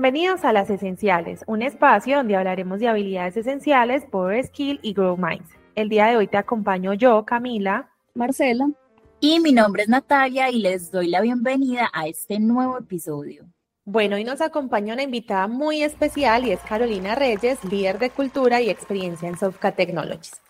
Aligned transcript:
Bienvenidos 0.00 0.44
a 0.44 0.52
Las 0.52 0.70
Esenciales, 0.70 1.42
un 1.48 1.60
espacio 1.60 2.18
donde 2.18 2.36
hablaremos 2.36 2.78
de 2.78 2.86
habilidades 2.86 3.36
esenciales, 3.36 4.04
Power 4.04 4.46
Skill 4.46 4.78
y 4.80 4.92
Grow 4.92 5.16
Minds. 5.16 5.50
El 5.74 5.88
día 5.88 6.06
de 6.06 6.16
hoy 6.16 6.28
te 6.28 6.36
acompaño 6.36 6.94
yo, 6.94 7.24
Camila, 7.24 7.90
Marcela 8.14 8.70
y 9.18 9.40
mi 9.40 9.50
nombre 9.50 9.82
es 9.82 9.88
Natalia 9.88 10.52
y 10.52 10.60
les 10.60 10.92
doy 10.92 11.08
la 11.08 11.20
bienvenida 11.20 11.90
a 11.92 12.06
este 12.06 12.38
nuevo 12.38 12.78
episodio. 12.78 13.46
Bueno, 13.84 14.14
hoy 14.14 14.22
nos 14.22 14.40
acompaña 14.40 14.94
una 14.94 15.02
invitada 15.02 15.48
muy 15.48 15.82
especial 15.82 16.46
y 16.46 16.52
es 16.52 16.60
Carolina 16.60 17.16
Reyes, 17.16 17.64
líder 17.64 17.98
de 17.98 18.10
cultura 18.10 18.60
y 18.60 18.70
experiencia 18.70 19.28
en 19.28 19.36
Sofka 19.36 19.72
Technologies. 19.72 20.40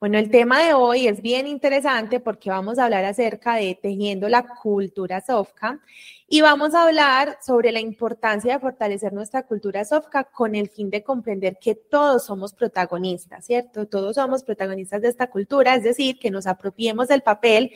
Bueno, 0.00 0.16
el 0.16 0.30
tema 0.30 0.62
de 0.62 0.74
hoy 0.74 1.08
es 1.08 1.22
bien 1.22 1.48
interesante 1.48 2.20
porque 2.20 2.50
vamos 2.50 2.78
a 2.78 2.84
hablar 2.84 3.04
acerca 3.04 3.56
de 3.56 3.76
tejiendo 3.82 4.28
la 4.28 4.44
cultura 4.46 5.20
Sofka 5.20 5.80
y 6.28 6.40
vamos 6.40 6.72
a 6.74 6.84
hablar 6.84 7.36
sobre 7.44 7.72
la 7.72 7.80
importancia 7.80 8.52
de 8.52 8.60
fortalecer 8.60 9.12
nuestra 9.12 9.42
cultura 9.42 9.84
Sofka 9.84 10.22
con 10.22 10.54
el 10.54 10.68
fin 10.68 10.88
de 10.88 11.02
comprender 11.02 11.58
que 11.60 11.74
todos 11.74 12.26
somos 12.26 12.52
protagonistas, 12.52 13.44
¿cierto? 13.44 13.88
Todos 13.88 14.14
somos 14.14 14.44
protagonistas 14.44 15.02
de 15.02 15.08
esta 15.08 15.30
cultura, 15.30 15.74
es 15.74 15.82
decir, 15.82 16.20
que 16.20 16.30
nos 16.30 16.46
apropiemos 16.46 17.08
del 17.08 17.22
papel 17.22 17.72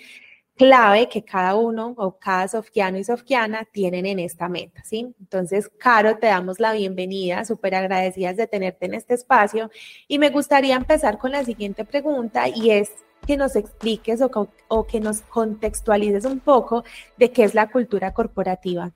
clave 0.62 1.08
que 1.08 1.24
cada 1.24 1.56
uno 1.56 1.92
o 1.96 2.18
cada 2.20 2.46
sofquiano 2.46 2.96
y 2.96 3.02
sofquiana 3.02 3.66
tienen 3.72 4.06
en 4.06 4.20
esta 4.20 4.48
meta, 4.48 4.84
¿sí? 4.84 5.12
Entonces, 5.18 5.68
Caro, 5.76 6.18
te 6.18 6.28
damos 6.28 6.60
la 6.60 6.72
bienvenida, 6.72 7.44
súper 7.44 7.74
agradecidas 7.74 8.36
de 8.36 8.46
tenerte 8.46 8.86
en 8.86 8.94
este 8.94 9.14
espacio 9.14 9.72
y 10.06 10.20
me 10.20 10.30
gustaría 10.30 10.76
empezar 10.76 11.18
con 11.18 11.32
la 11.32 11.44
siguiente 11.44 11.84
pregunta 11.84 12.48
y 12.48 12.70
es 12.70 12.92
que 13.26 13.36
nos 13.36 13.56
expliques 13.56 14.20
o, 14.22 14.86
que 14.86 15.00
nos 15.00 15.22
contextualices 15.22 16.26
un 16.26 16.38
poco 16.38 16.84
de 17.16 17.32
qué 17.32 17.42
es 17.42 17.54
la 17.54 17.68
cultura 17.68 18.14
corporativa. 18.14 18.92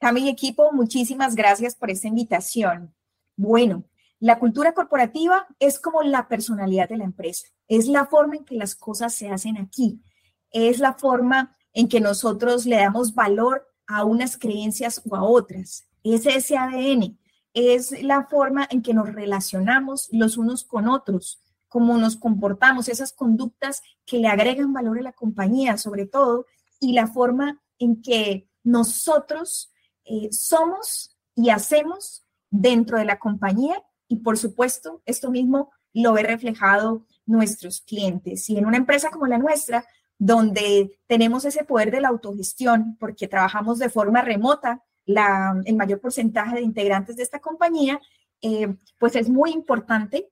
A 0.00 0.10
mi 0.10 0.28
equipo, 0.28 0.72
muchísimas 0.72 1.36
gracias 1.36 1.76
por 1.76 1.92
esta 1.92 2.08
invitación. 2.08 2.92
Bueno, 3.36 3.84
la 4.18 4.40
cultura 4.40 4.74
corporativa 4.74 5.46
es 5.60 5.78
como 5.78 6.02
la 6.02 6.26
personalidad 6.26 6.88
de 6.88 6.96
la 6.96 7.04
empresa, 7.04 7.46
es 7.68 7.86
la 7.86 8.04
forma 8.06 8.34
en 8.34 8.44
que 8.44 8.56
las 8.56 8.74
cosas 8.74 9.14
se 9.14 9.28
hacen 9.28 9.58
aquí 9.58 10.00
es 10.54 10.78
la 10.78 10.94
forma 10.94 11.54
en 11.74 11.88
que 11.88 12.00
nosotros 12.00 12.64
le 12.64 12.76
damos 12.76 13.14
valor 13.14 13.68
a 13.86 14.04
unas 14.04 14.38
creencias 14.38 15.02
o 15.06 15.16
a 15.16 15.22
otras. 15.22 15.86
Es 16.02 16.24
ese 16.24 16.56
ADN, 16.56 17.18
es 17.52 18.02
la 18.02 18.26
forma 18.26 18.66
en 18.70 18.80
que 18.80 18.94
nos 18.94 19.12
relacionamos 19.12 20.08
los 20.12 20.36
unos 20.38 20.64
con 20.64 20.88
otros, 20.88 21.42
cómo 21.68 21.98
nos 21.98 22.16
comportamos, 22.16 22.88
esas 22.88 23.12
conductas 23.12 23.82
que 24.06 24.18
le 24.18 24.28
agregan 24.28 24.72
valor 24.72 24.98
a 24.98 25.02
la 25.02 25.12
compañía, 25.12 25.76
sobre 25.76 26.06
todo, 26.06 26.46
y 26.78 26.92
la 26.92 27.08
forma 27.08 27.60
en 27.78 28.00
que 28.00 28.48
nosotros 28.62 29.72
eh, 30.04 30.28
somos 30.30 31.16
y 31.34 31.50
hacemos 31.50 32.24
dentro 32.50 32.98
de 32.98 33.04
la 33.04 33.18
compañía. 33.18 33.82
Y 34.06 34.16
por 34.16 34.38
supuesto, 34.38 35.02
esto 35.04 35.30
mismo 35.30 35.72
lo 35.92 36.12
ve 36.12 36.22
reflejado 36.22 37.06
nuestros 37.26 37.80
clientes. 37.80 38.48
Y 38.50 38.58
en 38.58 38.66
una 38.66 38.76
empresa 38.76 39.10
como 39.10 39.26
la 39.26 39.38
nuestra, 39.38 39.84
donde 40.18 40.98
tenemos 41.06 41.44
ese 41.44 41.64
poder 41.64 41.90
de 41.90 42.00
la 42.00 42.08
autogestión, 42.08 42.96
porque 42.98 43.28
trabajamos 43.28 43.78
de 43.78 43.90
forma 43.90 44.22
remota, 44.22 44.82
la, 45.06 45.60
el 45.64 45.76
mayor 45.76 46.00
porcentaje 46.00 46.56
de 46.56 46.62
integrantes 46.62 47.16
de 47.16 47.22
esta 47.22 47.40
compañía, 47.40 48.00
eh, 48.40 48.74
pues 48.98 49.16
es 49.16 49.28
muy 49.28 49.50
importante 49.52 50.30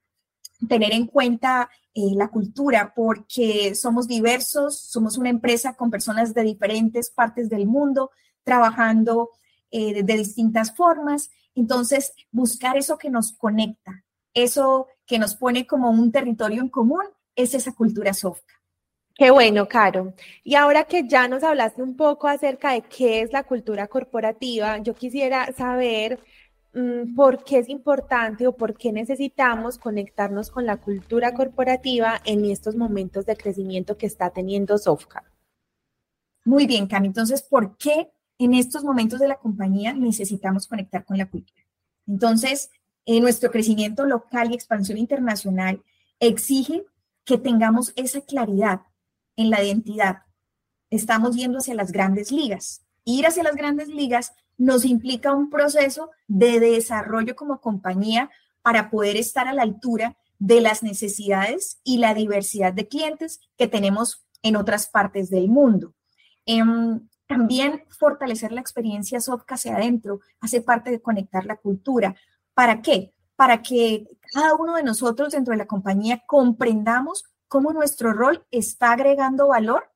tener 0.69 0.92
en 0.92 1.06
cuenta 1.06 1.70
eh, 1.94 2.14
la 2.14 2.28
cultura, 2.28 2.92
porque 2.94 3.75
somos 3.75 4.06
diversos, 4.06 4.80
somos 4.80 5.19
una 5.19 5.28
empresa 5.28 5.75
con 5.75 5.91
personas 5.91 6.33
de 6.33 6.42
diferentes 6.42 7.10
partes 7.10 7.48
del 7.50 7.66
mundo, 7.66 8.10
trabajando 8.44 9.30
eh, 9.70 10.03
de 10.03 10.16
distintas 10.16 10.75
formas. 10.75 11.30
Entonces, 11.55 12.12
buscar 12.30 12.77
eso 12.77 12.97
que 12.97 13.10
nos 13.10 13.33
conecta, 13.33 14.04
eso 14.32 14.87
que 15.06 15.19
nos 15.19 15.34
pone 15.34 15.66
como 15.66 15.91
un 15.91 16.12
territorio 16.12 16.62
en 16.62 16.69
común, 16.69 17.04
es 17.34 17.54
esa 17.54 17.72
cultura 17.72 18.15
soft. 18.15 18.44
Qué 19.15 19.31
bueno, 19.31 19.69
Caro. 19.69 20.15
Y 20.43 20.55
ahora 20.55 20.84
que 20.84 21.06
ya 21.06 21.28
nos 21.28 21.43
hablaste 21.43 21.83
un 21.83 21.97
poco 21.97 22.28
acerca 22.28 22.73
de 22.73 22.83
qué 22.83 23.21
es 23.21 23.33
la 23.33 23.45
cultura 23.45 23.87
corporativa, 23.87 24.78
yo 24.78 24.95
quisiera 24.95 25.53
saber 25.53 26.19
mm, 26.73 27.15
por 27.15 27.45
qué 27.45 27.59
es 27.59 27.69
importante 27.69 28.47
o 28.47 28.56
por 28.56 28.77
qué 28.77 28.91
necesitamos 28.93 29.78
conectarnos 29.78 30.51
con 30.51 30.65
la 30.65 30.78
cultura 30.78 31.34
corporativa 31.34 32.21
en 32.25 32.47
estos 32.47 32.75
momentos 32.75 33.27
de 33.27 33.37
crecimiento 33.37 33.99
que 33.99 34.06
está 34.06 34.31
teniendo 34.31 34.78
Sofka. 34.78 35.25
Muy 36.45 36.67
bien, 36.67 36.87
Cami. 36.87 37.09
Entonces, 37.09 37.43
¿por 37.43 37.77
qué 37.77 38.11
en 38.39 38.55
estos 38.55 38.83
momentos 38.83 39.21
de 39.21 39.28
la 39.28 39.37
compañía 39.37 39.93
necesitamos 39.93 40.67
conectar 40.67 41.05
con 41.05 41.19
la 41.19 41.28
cultura? 41.28 41.62
Entonces, 42.06 42.71
en 43.05 43.22
nuestro 43.22 43.51
crecimiento 43.51 44.06
local 44.06 44.51
y 44.51 44.55
expansión 44.55 44.97
internacional 44.97 45.83
exige 46.19 46.84
que 47.25 47.39
tengamos 47.39 47.93
esa 47.95 48.21
claridad 48.22 48.81
en 49.42 49.50
la 49.50 49.62
identidad. 49.62 50.22
Estamos 50.91 51.36
yendo 51.36 51.58
hacia 51.58 51.75
las 51.75 51.92
grandes 51.92 52.32
ligas. 52.32 52.84
Ir 53.04 53.26
hacia 53.26 53.42
las 53.42 53.56
grandes 53.56 53.88
ligas 53.88 54.32
nos 54.56 54.84
implica 54.84 55.34
un 55.34 55.50
proceso 55.50 56.10
de 56.28 56.60
desarrollo 56.60 57.34
como 57.34 57.60
compañía 57.60 58.30
para 58.62 58.91
poder 58.91 59.16
estar 59.16 59.48
a 59.48 59.53
la 59.53 59.62
altura 59.62 60.16
de 60.38 60.60
las 60.60 60.82
necesidades 60.82 61.80
y 61.84 61.98
la 61.98 62.14
diversidad 62.14 62.72
de 62.72 62.88
clientes 62.88 63.41
que 63.56 63.69
tenemos 63.69 64.25
en 64.42 64.56
otras 64.56 64.88
partes 64.88 65.30
del 65.30 65.48
mundo. 65.48 65.94
Em, 66.47 67.09
también 67.26 67.84
fortalecer 67.98 68.53
la 68.53 68.60
experiencia 68.60 69.20
soft 69.20 69.44
hacia 69.48 69.76
adentro 69.76 70.20
hace 70.41 70.60
parte 70.60 70.91
de 70.91 71.00
conectar 71.00 71.44
la 71.47 71.56
cultura. 71.56 72.14
¿Para 72.54 72.82
qué? 72.82 73.14
Para 73.36 73.62
que 73.62 74.06
cada 74.32 74.54
uno 74.54 74.76
de 74.76 74.82
nosotros 74.82 75.32
dentro 75.32 75.53
de 75.53 75.59
la 75.59 75.66
compañía 75.66 76.22
comprendamos 76.26 77.24
cómo 77.53 77.75
nuestro 77.75 78.15
rol 78.15 78.47
está 78.51 78.93
agregando 78.93 79.49
valor 79.49 79.93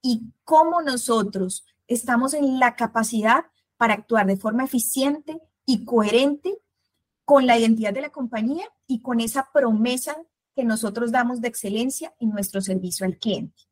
y 0.00 0.32
cómo 0.44 0.80
nosotros 0.80 1.66
estamos 1.88 2.34
en 2.34 2.60
la 2.60 2.76
capacidad 2.76 3.46
para 3.76 3.94
actuar 3.94 4.28
de 4.28 4.36
forma 4.36 4.62
eficiente 4.62 5.40
y 5.66 5.84
coherente 5.84 6.56
con 7.24 7.48
la 7.48 7.58
identidad 7.58 7.92
de 7.92 8.02
la 8.02 8.10
compañía 8.10 8.68
y 8.86 9.02
con 9.02 9.18
esa 9.18 9.50
promesa 9.52 10.16
que 10.54 10.62
nosotros 10.62 11.10
damos 11.10 11.40
de 11.40 11.48
excelencia 11.48 12.14
en 12.20 12.30
nuestro 12.30 12.60
servicio 12.60 13.04
al 13.04 13.18
cliente. 13.18 13.64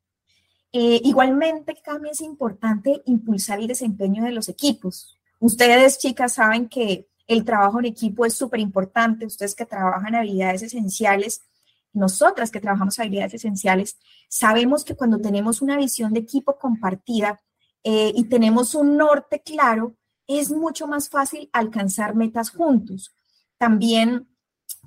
Eh, 0.72 1.00
igualmente, 1.04 1.80
también 1.84 2.14
es 2.14 2.22
importante 2.22 3.02
impulsar 3.04 3.60
el 3.60 3.68
desempeño 3.68 4.24
de 4.24 4.32
los 4.32 4.48
equipos. 4.48 5.16
Ustedes, 5.38 5.96
chicas, 5.98 6.32
saben 6.32 6.68
que 6.68 7.08
el 7.28 7.44
trabajo 7.44 7.78
en 7.78 7.84
equipo 7.84 8.26
es 8.26 8.34
súper 8.34 8.58
importante. 8.58 9.26
Ustedes 9.26 9.54
que 9.54 9.64
trabajan 9.64 10.16
habilidades 10.16 10.62
esenciales 10.62 11.42
nosotras 11.92 12.50
que 12.50 12.60
trabajamos 12.60 12.98
habilidades 12.98 13.34
esenciales, 13.34 13.98
sabemos 14.28 14.84
que 14.84 14.94
cuando 14.94 15.18
tenemos 15.18 15.62
una 15.62 15.76
visión 15.76 16.12
de 16.12 16.20
equipo 16.20 16.58
compartida 16.58 17.40
eh, 17.84 18.12
y 18.14 18.24
tenemos 18.24 18.74
un 18.74 18.96
norte 18.96 19.42
claro, 19.42 19.96
es 20.26 20.50
mucho 20.50 20.86
más 20.86 21.08
fácil 21.08 21.50
alcanzar 21.52 22.14
metas 22.14 22.50
juntos. 22.50 23.14
También 23.58 24.28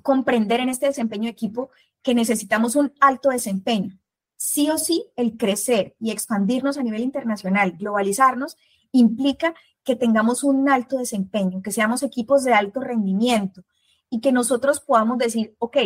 comprender 0.02 0.60
en 0.60 0.68
este 0.68 0.86
desempeño 0.86 1.24
de 1.24 1.30
equipo 1.30 1.70
que 2.02 2.14
necesitamos 2.14 2.76
un 2.76 2.92
alto 3.00 3.30
desempeño. 3.30 3.98
Sí 4.36 4.70
o 4.70 4.78
sí, 4.78 5.06
el 5.16 5.36
crecer 5.36 5.96
y 5.98 6.10
expandirnos 6.10 6.78
a 6.78 6.82
nivel 6.82 7.02
internacional, 7.02 7.72
globalizarnos, 7.72 8.56
implica 8.92 9.54
que 9.82 9.96
tengamos 9.96 10.44
un 10.44 10.68
alto 10.68 10.98
desempeño, 10.98 11.62
que 11.62 11.70
seamos 11.70 12.02
equipos 12.02 12.44
de 12.44 12.52
alto 12.52 12.80
rendimiento 12.80 13.62
y 14.10 14.20
que 14.20 14.32
nosotros 14.32 14.80
podamos 14.80 15.18
decir, 15.18 15.54
ok, 15.58 15.76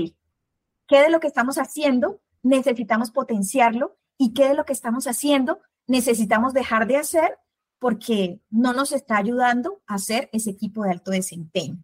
qué 0.91 1.03
de 1.03 1.09
lo 1.09 1.21
que 1.21 1.29
estamos 1.29 1.57
haciendo 1.57 2.21
necesitamos 2.43 3.13
potenciarlo 3.13 3.97
y 4.19 4.35
qué 4.35 4.49
de 4.49 4.55
lo 4.55 4.65
que 4.65 4.73
estamos 4.73 5.07
haciendo 5.07 5.61
necesitamos 5.87 6.53
dejar 6.53 6.89
de 6.89 6.97
hacer 6.97 7.39
porque 7.79 8.41
no 8.51 8.73
nos 8.73 8.91
está 8.91 9.17
ayudando 9.17 9.83
a 9.87 9.95
hacer 9.95 10.29
ese 10.33 10.51
equipo 10.51 10.83
de 10.83 10.91
alto 10.91 11.13
desempeño. 11.13 11.81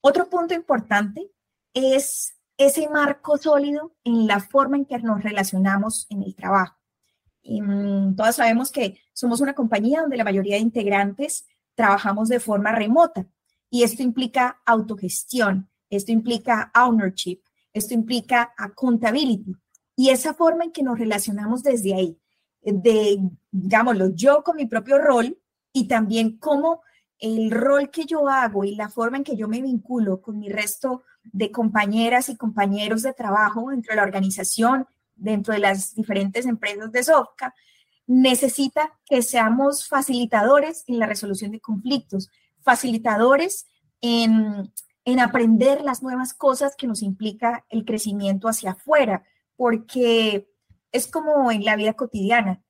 Otro 0.00 0.30
punto 0.30 0.54
importante 0.54 1.32
es 1.74 2.36
ese 2.56 2.88
marco 2.88 3.38
sólido 3.38 3.96
en 4.04 4.28
la 4.28 4.38
forma 4.38 4.76
en 4.76 4.84
que 4.84 4.98
nos 5.00 5.20
relacionamos 5.24 6.06
en 6.08 6.22
el 6.22 6.36
trabajo. 6.36 6.76
Y, 7.42 7.60
mm, 7.60 8.14
todas 8.14 8.36
sabemos 8.36 8.70
que 8.70 9.00
somos 9.12 9.40
una 9.40 9.54
compañía 9.54 10.02
donde 10.02 10.16
la 10.16 10.24
mayoría 10.24 10.54
de 10.54 10.62
integrantes 10.62 11.44
trabajamos 11.74 12.28
de 12.28 12.38
forma 12.38 12.70
remota 12.70 13.26
y 13.68 13.82
esto 13.82 14.04
implica 14.04 14.62
autogestión, 14.64 15.68
esto 15.90 16.12
implica 16.12 16.70
ownership, 16.72 17.40
esto 17.76 17.94
implica 17.94 18.54
accountability. 18.56 19.54
Y 19.96 20.10
esa 20.10 20.34
forma 20.34 20.64
en 20.64 20.72
que 20.72 20.82
nos 20.82 20.98
relacionamos 20.98 21.62
desde 21.62 21.94
ahí, 21.94 22.18
de, 22.62 23.18
digámoslo, 23.50 24.14
yo 24.14 24.42
con 24.42 24.56
mi 24.56 24.66
propio 24.66 24.98
rol 24.98 25.38
y 25.72 25.86
también 25.86 26.38
cómo 26.38 26.82
el 27.18 27.50
rol 27.50 27.90
que 27.90 28.04
yo 28.04 28.28
hago 28.28 28.64
y 28.64 28.74
la 28.74 28.88
forma 28.88 29.18
en 29.18 29.24
que 29.24 29.36
yo 29.36 29.46
me 29.48 29.62
vinculo 29.62 30.20
con 30.20 30.38
mi 30.38 30.48
resto 30.48 31.02
de 31.22 31.50
compañeras 31.50 32.28
y 32.28 32.36
compañeros 32.36 33.02
de 33.02 33.12
trabajo 33.12 33.70
dentro 33.70 33.92
de 33.92 33.96
la 33.96 34.02
organización, 34.02 34.86
dentro 35.14 35.54
de 35.54 35.60
las 35.60 35.94
diferentes 35.94 36.46
empresas 36.46 36.90
de 36.92 37.02
Sofca, 37.02 37.54
necesita 38.06 38.98
que 39.04 39.22
seamos 39.22 39.86
facilitadores 39.86 40.84
en 40.86 40.98
la 40.98 41.06
resolución 41.06 41.52
de 41.52 41.60
conflictos, 41.60 42.30
facilitadores 42.62 43.66
en, 44.00 44.72
en 45.06 45.20
aprender 45.20 45.82
las 45.82 46.02
nuevas 46.02 46.34
cosas 46.34 46.74
que 46.76 46.88
nos 46.88 47.00
implica 47.00 47.64
el 47.68 47.84
crecimiento 47.84 48.48
hacia 48.48 48.72
afuera, 48.72 49.22
porque 49.54 50.50
es 50.90 51.06
como 51.06 51.50
en 51.52 51.64
la 51.64 51.76
vida 51.76 51.94
cotidiana. 51.94 52.60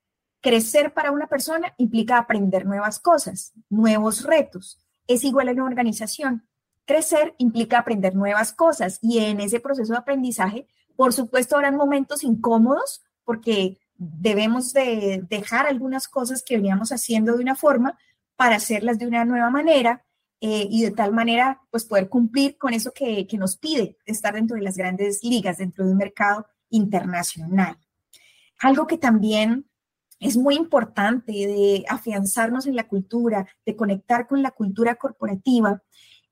Crecer 0.43 0.93
para 0.93 1.13
una 1.13 1.29
persona 1.29 1.75
implica 1.79 2.19
aprender 2.19 2.67
nuevas 2.67 3.01
cosas, 3.01 3.55
nuevos 3.71 4.23
retos. 4.23 4.79
Es 5.09 5.25
igual 5.25 5.49
en 5.49 5.61
una 5.61 5.71
organización. 5.71 6.47
Crecer 6.85 7.35
implica 7.39 7.79
aprender 7.79 8.15
nuevas 8.15 8.53
cosas 8.53 8.99
y 9.01 9.19
en 9.19 9.41
ese 9.41 9.59
proceso 9.59 9.95
de 9.95 9.99
aprendizaje, 9.99 10.69
por 10.95 11.15
supuesto, 11.15 11.57
habrán 11.57 11.77
momentos 11.77 12.23
incómodos 12.23 13.03
porque 13.25 13.79
debemos 13.95 14.75
de 14.75 15.25
dejar 15.27 15.67
algunas 15.67 16.07
cosas 16.07 16.43
que 16.45 16.57
veníamos 16.57 16.93
haciendo 16.93 17.35
de 17.35 17.43
una 17.43 17.57
forma 17.57 17.99
para 18.37 18.57
hacerlas 18.57 18.99
de 18.99 19.07
una 19.07 19.25
nueva 19.25 19.49
manera 19.49 20.06
eh, 20.41 20.67
y 20.71 20.83
de 20.83 20.91
tal 20.91 21.13
manera 21.13 21.63
pues 21.71 21.85
poder 21.85 22.09
cumplir 22.09 22.59
con 22.59 22.75
eso 22.75 22.93
que, 22.93 23.27
que 23.27 23.39
nos 23.39 23.57
pide 23.57 23.97
estar 24.05 24.35
dentro 24.35 24.57
de 24.57 24.63
las 24.63 24.77
grandes 24.77 25.25
ligas, 25.25 25.59
dentro 25.59 25.85
de 25.85 25.93
un 25.93 25.97
mercado 25.97 26.47
internacional. 26.71 27.79
Algo 28.59 28.87
que 28.87 28.99
también 28.99 29.69
es 30.21 30.37
muy 30.37 30.55
importante 30.55 31.33
de 31.33 31.85
afianzarnos 31.89 32.67
en 32.67 32.77
la 32.77 32.89
cultura, 32.89 33.47
de 33.65 33.77
conectar 33.77 34.27
con 34.27 34.43
la 34.43 34.51
cultura 34.51 34.95
corporativa, 34.97 35.83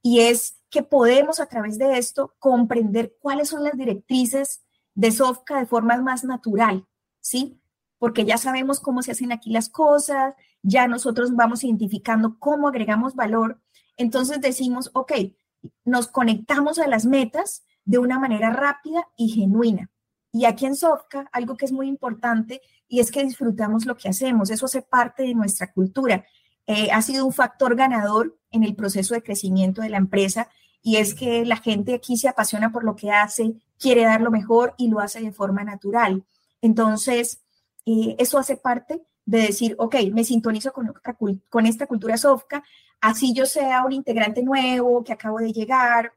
y 0.03 0.21
es 0.21 0.61
que 0.71 0.83
podemos 0.83 1.41
a 1.41 1.47
través 1.47 1.79
de 1.79 1.99
esto 1.99 2.35
comprender 2.39 3.17
cuáles 3.21 3.49
son 3.49 3.65
las 3.65 3.77
directrices 3.77 4.63
de 4.95 5.11
Sofca 5.11 5.59
de 5.59 5.67
forma 5.67 5.97
más 5.99 6.25
natural, 6.25 6.87
¿sí? 7.21 7.61
Porque 7.99 8.25
ya 8.25 8.37
sabemos 8.37 8.81
cómo 8.81 9.03
se 9.03 9.13
hacen 9.13 9.33
aquí 9.33 9.51
las 9.51 9.69
cosas, 9.69 10.35
ya 10.63 10.89
nosotros 10.89 11.35
vamos 11.35 11.65
identificando 11.65 12.39
cómo 12.39 12.69
agregamos 12.69 13.15
valor, 13.15 13.63
entonces 13.97 14.41
decimos, 14.41 14.91
ok, 14.95 15.13
nos 15.85 16.09
conectamos 16.09 16.79
a 16.79 16.89
las 16.89 17.07
metas 17.07 17.65
de 17.85 17.99
una 17.99 18.19
manera 18.19 18.51
rápida 18.51 19.09
y 19.17 19.29
genuina. 19.29 19.91
Y 20.33 20.47
aquí 20.47 20.67
en 20.67 20.75
Sofca, 20.75 21.29
algo 21.33 21.57
que 21.57 21.65
es 21.65 21.73
muy 21.73 21.87
importante 21.87 22.61
y 22.89 23.01
es 23.01 23.11
que 23.11 23.25
disfrutamos 23.25 23.87
lo 23.87 23.97
que 23.97 24.09
hacemos, 24.09 24.51
eso 24.51 24.67
hace 24.67 24.83
parte 24.83 25.23
de 25.23 25.35
nuestra 25.35 25.73
cultura. 25.73 26.25
Eh, 26.67 26.91
ha 26.91 27.03
sido 27.03 27.25
un 27.25 27.33
factor 27.33 27.77
ganador 27.77 28.37
en 28.51 28.65
el 28.65 28.75
proceso 28.75 29.15
de 29.15 29.23
crecimiento 29.23 29.83
de 29.83 29.91
la 29.91 29.99
empresa 29.99 30.49
y 30.83 30.97
es 30.97 31.15
que 31.15 31.45
la 31.45 31.57
gente 31.57 31.95
aquí 31.95 32.17
se 32.17 32.29
apasiona 32.29 32.73
por 32.73 32.85
lo 32.85 32.97
que 32.97 33.11
hace, 33.11 33.55
quiere 33.79 34.03
dar 34.03 34.21
lo 34.21 34.31
mejor 34.31 34.75
y 34.77 34.89
lo 34.89 35.01
hace 35.01 35.21
de 35.21 35.33
forma 35.33 35.63
natural. 35.63 36.25
Entonces, 36.61 37.43
eh, 37.87 38.17
eso 38.19 38.39
hace 38.39 38.57
parte 38.57 39.03
de 39.27 39.39
decir, 39.39 39.75
ok, 39.79 39.97
me 40.13 40.25
sintonizo 40.25 40.73
con, 40.73 41.67
esta 41.67 41.87
cultura 41.87 42.17
Sofca, 42.17 42.63
así 43.01 43.33
yo 43.33 43.47
sea 43.47 43.85
un 43.85 43.93
integrante 43.93 44.43
nuevo 44.43 45.03
que 45.03 45.13
acabo 45.13 45.39
de 45.39 45.53
llegar, 45.53 46.13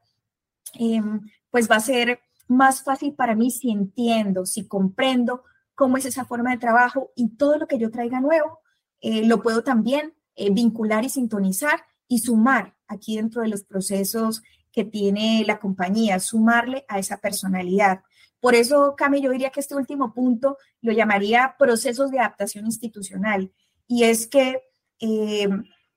em, 0.74 1.21
pues 1.50 1.69
va 1.69 1.77
a 1.77 1.81
ser 1.81 2.19
más 2.48 2.83
fácil 2.83 3.13
para 3.13 3.36
mí 3.36 3.51
si 3.51 3.71
entiendo, 3.71 4.45
si 4.45 4.68
comprendo 4.68 5.44
cómo 5.75 5.98
es 5.98 6.06
esa 6.06 6.25
forma 6.25 6.51
de 6.51 6.57
trabajo 6.57 7.12
y 7.15 7.30
todo 7.30 7.57
lo 7.57 7.68
que 7.68 7.77
yo 7.77 7.92
traiga 7.92 8.19
nuevo, 8.19 8.59
eh, 9.01 9.25
lo 9.25 9.42
puedo 9.42 9.63
también 9.63 10.13
eh, 10.36 10.51
vincular 10.51 11.06
y 11.06 11.09
sintonizar 11.09 11.86
y 12.07 12.19
sumar 12.19 12.75
aquí 12.88 13.18
dentro 13.18 13.42
de 13.42 13.50
los 13.50 13.63
procesos 13.63 14.42
que 14.71 14.86
tiene 14.86 15.44
la 15.45 15.59
compañía, 15.59 16.19
sumarle 16.19 16.86
a 16.88 17.00
esa 17.00 17.18
personalidad. 17.18 18.01
Por 18.39 18.56
eso, 18.56 18.95
Cami, 18.95 19.22
yo 19.22 19.31
diría 19.31 19.50
que 19.50 19.60
este 19.60 19.75
último 19.75 20.13
punto 20.13 20.57
lo 20.81 20.92
llamaría 20.92 21.56
procesos 21.57 22.12
de 22.12 22.19
adaptación 22.19 22.66
institucional. 22.66 23.51
Y 23.88 24.04
es 24.04 24.28
que 24.28 24.62
eh, 25.00 25.50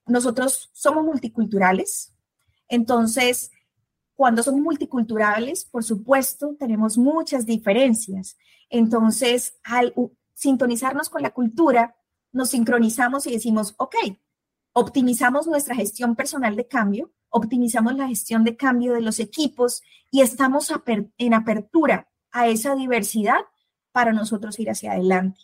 nosotros 0.06 0.70
somos 0.72 1.04
multiculturales, 1.04 2.14
entonces 2.68 3.50
cuando 4.20 4.42
somos 4.42 4.60
multiculturales, 4.60 5.64
por 5.64 5.82
supuesto, 5.82 6.54
tenemos 6.58 6.98
muchas 6.98 7.46
diferencias. 7.46 8.36
Entonces, 8.68 9.58
al 9.64 9.94
sintonizarnos 10.34 11.08
con 11.08 11.22
la 11.22 11.30
cultura, 11.30 11.96
nos 12.30 12.50
sincronizamos 12.50 13.26
y 13.26 13.32
decimos, 13.32 13.74
ok, 13.78 13.96
optimizamos 14.74 15.46
nuestra 15.46 15.74
gestión 15.74 16.16
personal 16.16 16.54
de 16.54 16.68
cambio, 16.68 17.14
optimizamos 17.30 17.94
la 17.94 18.08
gestión 18.08 18.44
de 18.44 18.58
cambio 18.58 18.92
de 18.92 19.00
los 19.00 19.20
equipos 19.20 19.80
y 20.10 20.20
estamos 20.20 20.70
en 21.16 21.32
apertura 21.32 22.09
a 22.32 22.48
esa 22.48 22.74
diversidad 22.74 23.40
para 23.92 24.12
nosotros 24.12 24.58
ir 24.58 24.70
hacia 24.70 24.92
adelante. 24.92 25.40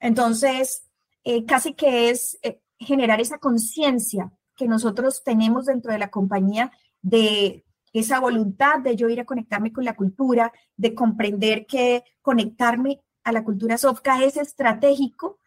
Entonces, 0.00 0.84
eh, 1.24 1.44
casi 1.44 1.74
que 1.74 2.10
es 2.10 2.38
eh, 2.42 2.60
generar 2.78 3.20
esa 3.20 3.38
conciencia 3.38 4.32
que 4.56 4.68
nosotros 4.68 5.22
tenemos 5.24 5.66
dentro 5.66 5.92
de 5.92 5.98
la 5.98 6.10
compañía 6.10 6.72
de 7.02 7.64
esa 7.92 8.20
voluntad 8.20 8.80
de 8.80 8.96
yo 8.96 9.08
ir 9.08 9.20
a 9.20 9.24
conectarme 9.24 9.72
con 9.72 9.84
la 9.84 9.96
cultura, 9.96 10.52
de 10.76 10.94
comprender 10.94 11.66
que 11.66 12.04
conectarme 12.20 13.00
a 13.24 13.32
la 13.32 13.44
cultura 13.44 13.78
Sofka 13.78 14.22
es 14.22 14.36
estratégico 14.36 15.38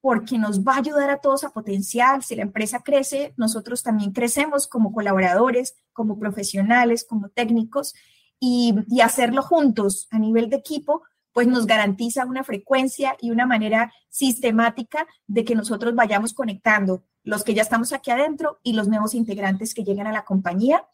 porque 0.00 0.38
nos 0.38 0.62
va 0.64 0.74
a 0.74 0.78
ayudar 0.78 1.10
a 1.10 1.18
todos 1.18 1.44
a 1.44 1.50
potenciar. 1.50 2.22
Si 2.22 2.34
la 2.34 2.42
empresa 2.42 2.80
crece, 2.82 3.34
nosotros 3.36 3.82
también 3.82 4.12
crecemos 4.12 4.66
como 4.66 4.92
colaboradores, 4.92 5.76
como 5.92 6.18
profesionales, 6.18 7.04
como 7.08 7.28
técnicos, 7.28 7.94
y, 8.40 8.74
hacerlo 9.02 9.42
juntos 9.42 10.08
a 10.10 10.18
nivel 10.18 10.50
de 10.50 10.56
equipo, 10.56 11.02
pues 11.32 11.46
nos 11.46 11.66
garantiza 11.66 12.26
una 12.26 12.42
frecuencia 12.42 13.16
y 13.20 13.30
una 13.30 13.46
manera 13.46 13.92
sistemática 14.08 15.06
de 15.28 15.44
que 15.44 15.54
nosotros 15.54 15.94
vayamos 15.94 16.34
conectando 16.34 17.04
los 17.22 17.44
que 17.44 17.54
ya 17.54 17.62
estamos 17.62 17.92
aquí 17.92 18.10
adentro 18.10 18.58
y 18.64 18.72
los 18.72 18.88
nuevos 18.88 19.14
integrantes 19.14 19.74
que 19.74 19.84
llegan 19.84 20.06
a 20.06 20.12
la 20.12 20.24
compañía 20.24 20.84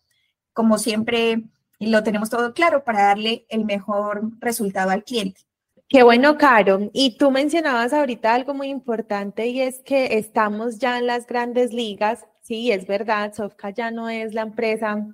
como 0.57 0.79
siempre 0.79 1.43
lo 1.79 2.03
tenemos 2.03 2.31
todo 2.31 2.55
claro 2.55 2.83
para 2.83 3.03
darle 3.03 3.45
el 3.51 3.67
mejor 3.67 4.31
resultado 4.41 4.91
al 4.91 5.05
cliente. 5.05 5.43
Qué 5.87 6.03
bueno, 6.03 6.39
Caro. 6.39 6.89
Y 6.95 7.19
tú 7.19 7.31
mencionabas 7.31 7.93
ahorita 7.93 8.35
algo 8.35 8.55
muy 8.55 8.69
importante 8.69 9.49
y 9.49 9.61
es 9.61 9.83
que 9.83 10.17
estamos 10.17 10.79
ya 10.79 10.99
en 10.99 11.07
las 11.07 11.27
grandes 11.27 11.75
ligas. 11.75 12.25
Sí, 12.41 12.73
es 12.73 12.87
verdad, 12.87 13.35
Sofka 13.35 13.69
ya 13.69 13.91
no 13.91 14.09
es 14.09 14.33
la 14.33 14.43
empresa 14.43 15.07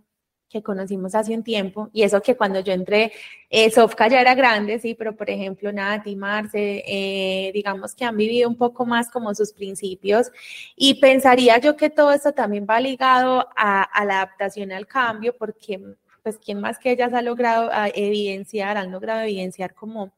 que 0.52 0.62
conocimos 0.62 1.14
hace 1.14 1.34
un 1.34 1.42
tiempo, 1.42 1.88
y 1.92 2.02
eso 2.02 2.20
que 2.20 2.36
cuando 2.36 2.60
yo 2.60 2.72
entré, 2.74 3.12
eh, 3.48 3.70
Sofka 3.70 4.08
ya 4.08 4.20
era 4.20 4.34
grande, 4.34 4.78
sí, 4.78 4.94
pero 4.94 5.16
por 5.16 5.30
ejemplo, 5.30 5.72
Nati, 5.72 6.14
Marce, 6.14 6.84
eh, 6.86 7.50
digamos 7.54 7.94
que 7.94 8.04
han 8.04 8.16
vivido 8.16 8.48
un 8.48 8.56
poco 8.56 8.84
más 8.84 9.10
como 9.10 9.34
sus 9.34 9.52
principios, 9.52 10.30
y 10.76 10.94
pensaría 11.00 11.58
yo 11.58 11.76
que 11.76 11.88
todo 11.88 12.12
esto 12.12 12.32
también 12.32 12.66
va 12.68 12.80
ligado 12.80 13.48
a, 13.56 14.04
la 14.04 14.16
adaptación 14.22 14.72
al 14.72 14.86
cambio, 14.86 15.34
porque 15.36 15.80
pues 16.22 16.38
quién 16.38 16.60
más 16.60 16.78
que 16.78 16.92
ellas 16.92 17.12
ha 17.14 17.22
logrado 17.22 17.70
ah, 17.72 17.88
evidenciar, 17.92 18.76
han 18.76 18.92
logrado 18.92 19.22
evidenciar 19.22 19.74
como 19.74 20.12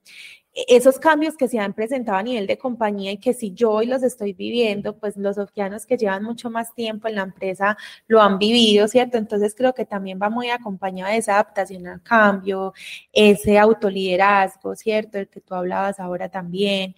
esos 0.54 0.98
cambios 1.00 1.36
que 1.36 1.48
se 1.48 1.58
han 1.58 1.72
presentado 1.72 2.16
a 2.16 2.22
nivel 2.22 2.46
de 2.46 2.58
compañía 2.58 3.10
y 3.12 3.18
que 3.18 3.34
si 3.34 3.52
yo 3.52 3.72
hoy 3.72 3.86
los 3.86 4.02
estoy 4.04 4.32
viviendo, 4.32 4.96
pues 4.96 5.16
los 5.16 5.34
sofianos 5.36 5.84
que 5.84 5.96
llevan 5.96 6.22
mucho 6.22 6.48
más 6.48 6.74
tiempo 6.74 7.08
en 7.08 7.16
la 7.16 7.22
empresa 7.22 7.76
lo 8.06 8.22
han 8.22 8.38
vivido, 8.38 8.86
¿cierto? 8.86 9.18
Entonces 9.18 9.54
creo 9.56 9.74
que 9.74 9.84
también 9.84 10.18
va 10.22 10.30
muy 10.30 10.50
acompañado 10.50 11.10
de 11.10 11.18
esa 11.18 11.34
adaptación 11.34 11.86
al 11.88 12.02
cambio, 12.02 12.72
ese 13.12 13.58
autoliderazgo, 13.58 14.76
¿cierto? 14.76 15.18
El 15.18 15.28
que 15.28 15.40
tú 15.40 15.54
hablabas 15.54 15.98
ahora 15.98 16.28
también. 16.28 16.94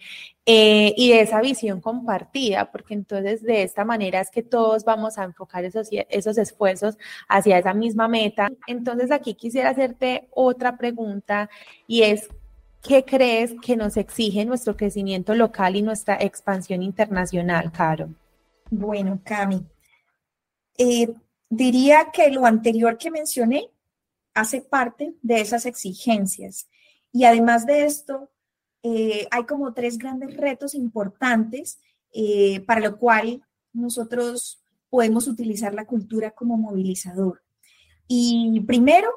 Eh, 0.49 0.93
y 0.95 1.11
de 1.11 1.19
esa 1.21 1.41
visión 1.41 1.81
compartida, 1.81 2.71
porque 2.71 2.93
entonces 2.93 3.43
de 3.43 3.63
esta 3.63 3.83
manera 3.83 4.21
es 4.21 4.31
que 4.31 4.43
todos 4.43 4.85
vamos 4.85 5.17
a 5.17 5.25
enfocar 5.25 5.65
esos, 5.65 5.89
esos 5.91 6.37
esfuerzos 6.37 6.97
hacia 7.27 7.57
esa 7.57 7.73
misma 7.73 8.07
meta. 8.07 8.49
Entonces 8.65 9.11
aquí 9.11 9.33
quisiera 9.33 9.71
hacerte 9.71 10.29
otra 10.31 10.77
pregunta 10.77 11.49
y 11.85 12.03
es, 12.03 12.29
¿Qué 12.87 13.03
crees 13.03 13.53
que 13.61 13.75
nos 13.75 13.97
exige 13.97 14.45
nuestro 14.45 14.77
crecimiento 14.77 15.35
local 15.35 15.75
y 15.75 15.81
nuestra 15.81 16.15
expansión 16.21 16.81
internacional, 16.81 17.69
Caro? 17.71 18.13
Bueno, 18.69 19.19
Cami, 19.25 19.61
eh, 20.77 21.13
diría 21.49 22.11
que 22.13 22.29
lo 22.31 22.45
anterior 22.45 22.97
que 22.97 23.11
mencioné 23.11 23.69
hace 24.33 24.61
parte 24.61 25.13
de 25.21 25.41
esas 25.41 25.65
exigencias. 25.65 26.69
Y 27.11 27.25
además 27.25 27.65
de 27.65 27.85
esto, 27.85 28.29
eh, 28.83 29.27
hay 29.31 29.43
como 29.43 29.73
tres 29.73 29.97
grandes 29.97 30.37
retos 30.37 30.73
importantes 30.73 31.79
eh, 32.13 32.61
para 32.61 32.79
lo 32.79 32.97
cual 32.97 33.43
nosotros 33.73 34.63
podemos 34.89 35.27
utilizar 35.27 35.73
la 35.73 35.85
cultura 35.85 36.31
como 36.31 36.57
movilizador. 36.57 37.43
Y 38.07 38.61
primero, 38.61 39.09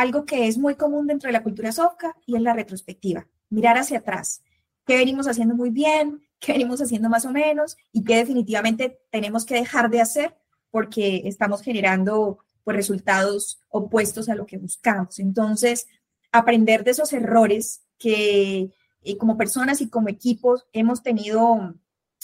algo 0.00 0.24
que 0.24 0.46
es 0.46 0.58
muy 0.58 0.76
común 0.76 1.06
dentro 1.06 1.28
de 1.28 1.32
la 1.32 1.42
cultura 1.42 1.72
sofca 1.72 2.14
y 2.26 2.36
es 2.36 2.42
la 2.42 2.54
retrospectiva, 2.54 3.26
mirar 3.50 3.76
hacia 3.78 3.98
atrás, 3.98 4.42
qué 4.86 4.96
venimos 4.96 5.26
haciendo 5.26 5.54
muy 5.54 5.70
bien, 5.70 6.22
qué 6.40 6.52
venimos 6.52 6.80
haciendo 6.80 7.08
más 7.08 7.24
o 7.24 7.32
menos 7.32 7.76
y 7.92 8.04
qué 8.04 8.16
definitivamente 8.16 9.00
tenemos 9.10 9.44
que 9.44 9.54
dejar 9.54 9.90
de 9.90 10.00
hacer 10.00 10.36
porque 10.70 11.22
estamos 11.24 11.62
generando 11.62 12.38
pues, 12.64 12.76
resultados 12.76 13.60
opuestos 13.68 14.28
a 14.28 14.34
lo 14.34 14.46
que 14.46 14.58
buscamos. 14.58 15.18
Entonces, 15.18 15.86
aprender 16.30 16.84
de 16.84 16.92
esos 16.92 17.12
errores 17.12 17.82
que 17.98 18.70
eh, 19.02 19.16
como 19.16 19.36
personas 19.36 19.80
y 19.80 19.88
como 19.88 20.08
equipos 20.08 20.66
hemos 20.72 21.02
tenido 21.02 21.74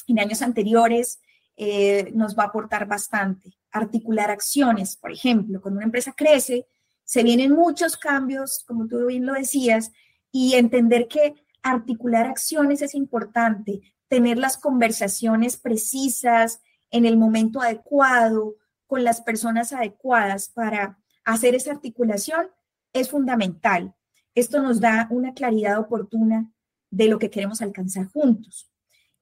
en 0.07 0.19
años 0.19 0.43
anteriores 0.43 1.21
eh, 1.57 2.11
nos 2.15 2.37
va 2.37 2.45
a 2.45 2.47
aportar 2.47 2.87
bastante. 2.87 3.57
articular 3.73 4.31
acciones. 4.31 4.97
Por 4.97 5.11
ejemplo, 5.11 5.61
cuando 5.61 5.79
una 5.79 5.87
empresa 5.87 6.13
crece, 6.13 6.69
se 7.05 7.23
vienen 7.23 7.53
muchos 7.53 7.97
cambios, 7.97 8.65
como 8.67 8.87
tú 8.87 9.07
bien 9.07 9.27
lo 9.27 9.35
decías, 9.35 9.93
y 10.33 10.55
entender 10.55 11.09
que 11.09 11.35
articular 11.63 12.27
acciones 12.27 12.83
es 12.83 12.95
importante, 12.95 13.81
tener 14.09 14.39
las 14.39 14.57
conversaciones 14.57 15.57
precisas 15.57 16.61
en 16.91 17.07
el 17.07 17.17
momento 17.17 17.61
adecuado, 17.61 18.57
con 18.87 19.03
las 19.03 19.23
personas 19.23 19.73
adecuadas 19.73 20.49
para 20.49 20.99
hacer 21.25 21.55
esa 21.55 21.73
articulación 21.73 22.49
es 22.93 23.11
fundamental. 23.11 23.95
Esto 24.35 24.63
nos 24.63 24.81
da 24.81 25.09
una 25.11 25.35
claridad 25.35 25.79
oportuna 25.79 26.53
de 26.91 27.09
lo 27.09 27.19
que 27.19 27.31
queremos 27.31 27.63
alcanzar 27.63 28.07
juntos. 28.07 28.71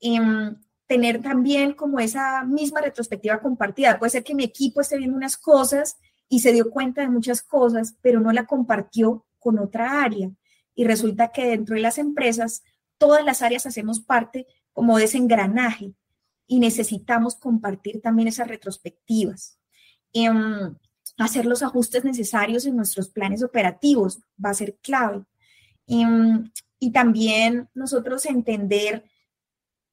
Em, 0.00 0.56
tener 0.86 1.22
también 1.22 1.72
como 1.72 2.00
esa 2.00 2.44
misma 2.44 2.80
retrospectiva 2.80 3.40
compartida. 3.40 3.98
Puede 3.98 4.10
ser 4.10 4.24
que 4.24 4.34
mi 4.34 4.44
equipo 4.44 4.80
esté 4.80 4.98
viendo 4.98 5.16
unas 5.16 5.36
cosas 5.36 5.96
y 6.32 6.38
se 6.38 6.54
dio 6.54 6.70
cuenta 6.70 7.02
de 7.02 7.10
muchas 7.10 7.42
cosas, 7.42 7.94
pero 8.00 8.18
no 8.18 8.32
la 8.32 8.46
compartió 8.46 9.26
con 9.38 9.58
otra 9.58 10.02
área. 10.02 10.30
Y 10.74 10.84
resulta 10.84 11.30
que 11.30 11.44
dentro 11.44 11.74
de 11.74 11.82
las 11.82 11.98
empresas, 11.98 12.62
todas 12.96 13.22
las 13.22 13.42
áreas 13.42 13.66
hacemos 13.66 14.00
parte 14.00 14.46
como 14.72 14.96
de 14.96 15.04
ese 15.04 15.18
engranaje 15.18 15.92
y 16.46 16.58
necesitamos 16.58 17.34
compartir 17.34 18.00
también 18.00 18.28
esas 18.28 18.48
retrospectivas. 18.48 19.58
Em, 20.14 20.74
hacer 21.18 21.44
los 21.44 21.62
ajustes 21.62 22.02
necesarios 22.02 22.64
en 22.64 22.76
nuestros 22.76 23.10
planes 23.10 23.42
operativos 23.42 24.22
va 24.42 24.48
a 24.48 24.54
ser 24.54 24.78
clave. 24.80 25.26
Em, 25.86 26.50
y 26.78 26.92
también 26.92 27.68
nosotros 27.74 28.24
entender 28.24 29.04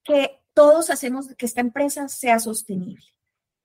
que 0.05 0.39
todos 0.53 0.89
hacemos 0.89 1.35
que 1.35 1.45
esta 1.45 1.59
empresa 1.59 2.07
sea 2.07 2.39
sostenible. 2.39 3.03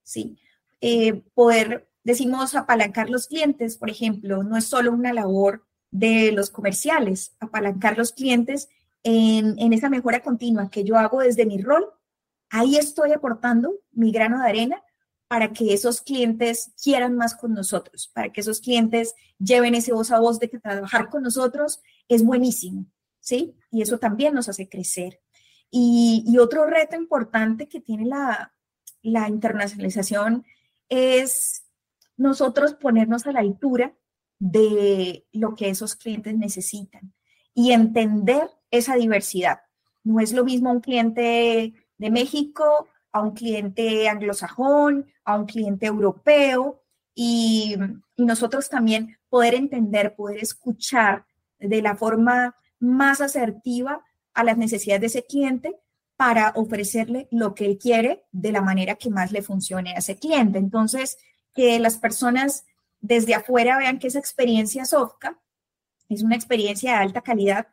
¿sí? 0.03 0.37
Eh, 0.81 1.23
poder, 1.33 1.87
decimos, 2.05 2.55
apalancar 2.55 3.09
los 3.09 3.27
clientes, 3.27 3.77
por 3.77 3.89
ejemplo, 3.89 4.43
no 4.43 4.55
es 4.55 4.65
solo 4.65 4.93
una 4.93 5.11
labor 5.11 5.65
de 5.91 6.31
los 6.31 6.51
comerciales, 6.51 7.35
apalancar 7.39 7.97
los 7.97 8.13
clientes 8.13 8.69
en, 9.03 9.73
esa 9.73 9.89
mejora 9.89 10.21
continua 10.21 10.69
que 10.69 10.83
yo 10.83 10.97
hago 10.97 11.21
desde 11.21 11.45
mi 11.45 11.61
rol. 11.61 11.85
Ahí 12.49 12.77
estoy 12.77 13.11
aportando 13.11 13.73
mi 13.91 14.11
grano 14.11 14.39
de 14.39 14.47
arena 14.47 14.83
para 15.27 15.51
que 15.51 15.73
esos 15.73 16.01
clientes 16.01 16.71
quieran 16.81 17.15
más 17.15 17.33
con 17.33 17.53
nosotros, 17.53 18.11
para 18.13 18.31
que 18.31 18.41
esos 18.41 18.61
clientes 18.61 19.15
lleven 19.39 19.73
ese 19.73 19.91
voz 19.91 20.11
a 20.11 20.19
voz 20.19 20.39
de 20.39 20.49
que 20.49 20.59
trabajar 20.59 21.09
con 21.09 21.23
nosotros 21.23 21.81
es 22.07 22.23
buenísimo, 22.23 22.85
¿sí? 23.19 23.55
Y 23.71 23.81
eso 23.81 23.97
también 23.97 24.35
nos 24.35 24.47
hace 24.47 24.69
crecer. 24.69 25.19
Y, 25.71 26.37
otro 26.39 26.67
reto 26.67 26.95
importante 26.95 27.67
que 27.67 27.81
tiene 27.81 28.05
la 28.05 29.27
internacionalización 29.27 30.45
es 30.87 31.64
nosotros 32.17 32.73
ponernos 32.75 33.27
a 33.27 33.31
la 33.31 33.39
altura 33.39 33.95
de 34.39 35.25
lo 35.31 35.55
que 35.55 35.69
esos 35.69 35.95
clientes 35.95 36.35
necesitan 36.37 37.13
y 37.53 37.71
entender 37.71 38.49
esa 38.69 38.95
diversidad. 38.95 39.61
No 40.03 40.19
es 40.19 40.33
lo 40.33 40.43
mismo 40.43 40.71
un 40.71 40.81
cliente 40.81 41.73
de 41.97 42.11
México 42.11 42.87
a 43.11 43.21
un 43.21 43.31
cliente 43.31 44.09
anglosajón, 44.09 45.05
a 45.23 45.37
un 45.37 45.45
cliente 45.45 45.85
europeo 45.85 46.83
y, 47.15 47.75
nosotros 48.17 48.69
también 48.69 49.17
poder 49.29 49.55
entender, 49.55 50.15
poder 50.15 50.39
escuchar 50.41 51.25
de 51.59 51.81
la 51.81 51.95
forma 51.95 52.55
más 52.79 53.19
asertiva 53.19 54.05
a 54.33 54.43
las 54.43 54.57
necesidades 54.57 55.01
de 55.01 55.07
ese 55.07 55.25
cliente 55.25 55.75
para 56.15 56.53
ofrecerle 56.55 57.27
lo 57.31 57.53
que 57.53 57.65
él 57.65 57.77
quiere 57.77 58.23
de 58.31 58.53
la 58.53 58.61
manera 58.61 58.95
que 58.95 59.09
más 59.09 59.33
le 59.33 59.41
funcione 59.41 59.91
a 59.91 59.99
ese 59.99 60.17
cliente. 60.17 60.59
Entonces, 60.59 61.17
que 61.55 61.79
las 61.79 61.97
personas 61.97 62.65
desde 62.99 63.33
afuera 63.33 63.77
vean 63.77 63.97
que 63.97 64.07
esa 64.07 64.19
experiencia 64.19 64.85
Sofka 64.85 65.39
es 66.09 66.21
una 66.21 66.35
experiencia 66.35 66.91
de 66.91 66.97
alta 66.97 67.21
calidad, 67.21 67.67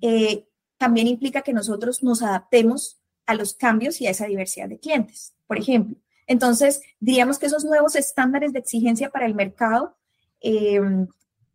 eh, 0.00 0.46
también 0.78 1.08
implica 1.08 1.42
que 1.42 1.52
nosotros 1.52 2.02
nos 2.02 2.22
adaptemos 2.22 3.00
a 3.26 3.34
los 3.34 3.54
cambios 3.54 4.00
y 4.00 4.06
a 4.06 4.10
esa 4.10 4.26
diversidad 4.26 4.68
de 4.68 4.78
clientes, 4.78 5.34
por 5.46 5.58
ejemplo. 5.58 5.96
Entonces, 6.26 6.80
diríamos 7.00 7.38
que 7.38 7.46
esos 7.46 7.64
nuevos 7.64 7.96
estándares 7.96 8.52
de 8.52 8.60
exigencia 8.60 9.10
para 9.10 9.26
el 9.26 9.34
mercado 9.34 9.96
eh, 10.40 10.80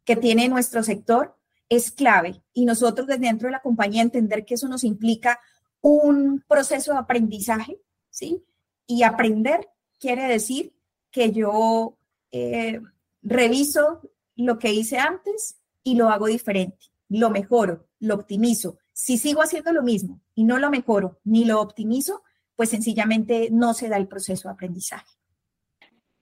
que 0.06 0.16
tiene 0.16 0.48
nuestro 0.48 0.84
sector 0.84 1.38
es 1.70 1.92
clave 1.92 2.42
y 2.54 2.66
nosotros 2.66 3.08
desde 3.08 3.28
dentro 3.28 3.48
de 3.48 3.54
la 3.54 3.62
compañía 3.62 4.02
entender 4.02 4.46
que 4.46 4.56
eso 4.56 4.68
nos 4.68 4.84
implica 4.84 5.40
un 5.82 6.44
proceso 6.48 6.92
de 6.92 7.00
aprendizaje, 7.00 7.80
¿sí? 8.10 8.44
Y 8.86 9.04
aprender 9.04 9.70
quiere 10.00 10.24
decir 10.24 10.74
que 11.12 11.32
yo 11.32 11.98
eh, 12.32 12.82
reviso 13.22 14.02
lo 14.36 14.58
que 14.60 14.72
hice 14.72 14.98
antes 14.98 15.60
y 15.84 15.96
lo 15.96 16.10
hago 16.10 16.28
diferente, 16.28 16.86
lo 17.10 17.30
mejoro, 17.30 17.88
lo 18.00 18.16
optimizo. 18.16 18.78
Si 18.94 19.18
sigo 19.18 19.42
haciendo 19.42 19.74
lo 19.74 19.84
mismo 19.84 20.22
y 20.36 20.44
no 20.44 20.58
lo 20.58 20.70
mejoro 20.70 21.20
ni 21.24 21.46
lo 21.46 21.62
optimizo, 21.62 22.24
pues 22.56 22.70
sencillamente 22.70 23.50
no 23.52 23.74
se 23.74 23.90
da 23.90 23.98
el 23.98 24.08
proceso 24.08 24.48
de 24.48 24.54
aprendizaje. 24.54 25.18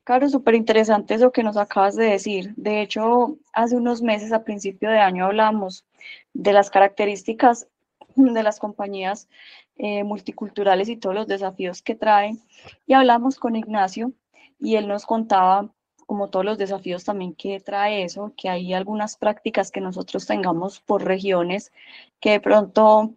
Claro, 0.04 0.28
súper 0.28 0.56
interesante 0.56 1.14
eso 1.14 1.32
que 1.32 1.44
nos 1.44 1.56
acabas 1.56 1.96
de 1.96 2.06
decir. 2.06 2.54
De 2.56 2.82
hecho, 2.82 3.38
hace 3.54 3.76
unos 3.76 4.02
meses, 4.02 4.32
a 4.32 4.44
principio 4.44 4.90
de 4.90 4.98
año, 4.98 5.26
hablamos 5.26 5.86
de 6.34 6.54
las 6.54 6.72
características 6.72 7.68
de 8.16 8.44
las 8.44 8.60
compañías 8.60 9.28
eh, 9.76 10.04
multiculturales 10.04 10.90
y 10.90 10.98
todos 10.98 11.16
los 11.16 11.28
desafíos 11.28 11.82
que 11.82 11.96
traen. 11.96 12.40
Y 12.88 12.94
hablamos 12.94 13.38
con 13.38 13.56
Ignacio 13.56 14.14
y 14.60 14.76
él 14.76 14.88
nos 14.88 15.06
contaba 15.06 15.70
como 16.06 16.30
todos 16.30 16.44
los 16.44 16.58
desafíos 16.58 17.04
también 17.04 17.36
que 17.36 17.60
trae 17.60 18.04
eso, 18.04 18.34
que 18.36 18.50
hay 18.50 18.74
algunas 18.74 19.16
prácticas 19.16 19.72
que 19.72 19.80
nosotros 19.80 20.26
tengamos 20.26 20.80
por 20.80 21.06
regiones 21.06 21.72
que 22.20 22.32
de 22.32 22.40
pronto 22.40 23.14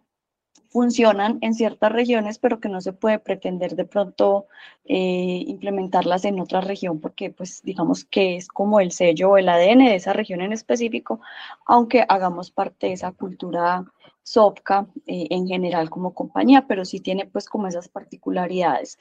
funcionan 0.73 1.37
en 1.41 1.53
ciertas 1.53 1.91
regiones, 1.91 2.39
pero 2.39 2.59
que 2.59 2.67
no 2.67 2.81
se 2.81 2.93
puede 2.93 3.19
pretender 3.19 3.75
de 3.75 3.85
pronto 3.85 4.47
eh, 4.85 5.43
implementarlas 5.47 6.25
en 6.25 6.39
otra 6.39 6.61
región, 6.61 6.99
porque 6.99 7.29
pues 7.29 7.61
digamos 7.63 8.05
que 8.05 8.35
es 8.37 8.47
como 8.47 8.79
el 8.79 8.91
sello 8.91 9.31
o 9.31 9.37
el 9.37 9.49
ADN 9.49 9.85
de 9.85 9.95
esa 9.95 10.13
región 10.13 10.41
en 10.41 10.51
específico, 10.51 11.21
aunque 11.65 12.05
hagamos 12.09 12.51
parte 12.51 12.87
de 12.87 12.93
esa 12.93 13.11
cultura 13.11 13.85
SOFCA 14.23 14.87
eh, 15.05 15.27
en 15.29 15.47
general 15.47 15.89
como 15.89 16.13
compañía, 16.13 16.65
pero 16.67 16.85
sí 16.85 16.99
tiene 16.99 17.25
pues 17.25 17.47
como 17.47 17.67
esas 17.67 17.89
particularidades. 17.89 18.97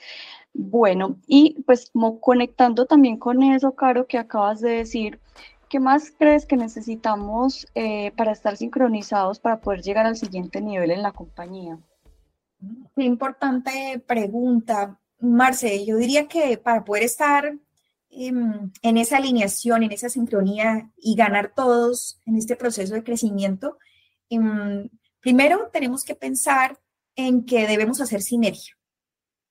Bueno, 0.52 1.17
y 1.26 1.62
pues 1.62 1.93
conectando 2.21 2.87
también 2.87 3.17
con 3.19 3.43
eso, 3.43 3.75
Caro, 3.75 4.07
que 4.07 4.19
acabas 4.19 4.61
de 4.61 4.71
decir, 4.71 5.21
¿Qué 5.73 5.81
más 5.81 6.12
crees 6.19 6.45
que 6.45 6.59
necesitamos 6.59 7.67
eh, 7.75 8.12
para 8.14 8.33
estar 8.33 8.59
sincronizados 8.59 9.41
para 9.41 9.62
poder 9.62 9.81
llegar 9.81 10.05
al 10.05 10.17
siguiente 10.17 10.61
nivel 10.61 10.91
en 10.91 11.00
la 11.00 11.12
compañía? 11.12 11.79
Qué 12.95 13.05
importante 13.05 13.99
pregunta, 14.07 15.00
Marce. 15.19 15.87
Yo 15.87 15.97
diría 15.97 16.29
que 16.29 16.59
para 16.59 16.85
poder 16.85 17.05
estar 17.05 17.59
em, 18.11 18.71
en, 18.83 18.97
esa 18.99 19.17
alineación, 19.17 19.83
en 19.83 19.93
esa 19.93 20.11
sincronía 20.11 20.93
y 20.99 21.14
ganar 21.17 21.55
todos 21.57 22.21
en 22.26 22.37
este 22.37 22.55
proceso 22.55 22.93
de 22.93 23.02
crecimiento, 23.02 23.79
em, 24.29 24.91
primero 25.23 25.71
tenemos 25.73 26.05
que 26.05 26.14
pensar 26.14 26.79
en 27.17 27.47
que 27.47 27.67
debemos 27.67 28.00
hacer 28.02 28.21
sinergia. 28.21 28.76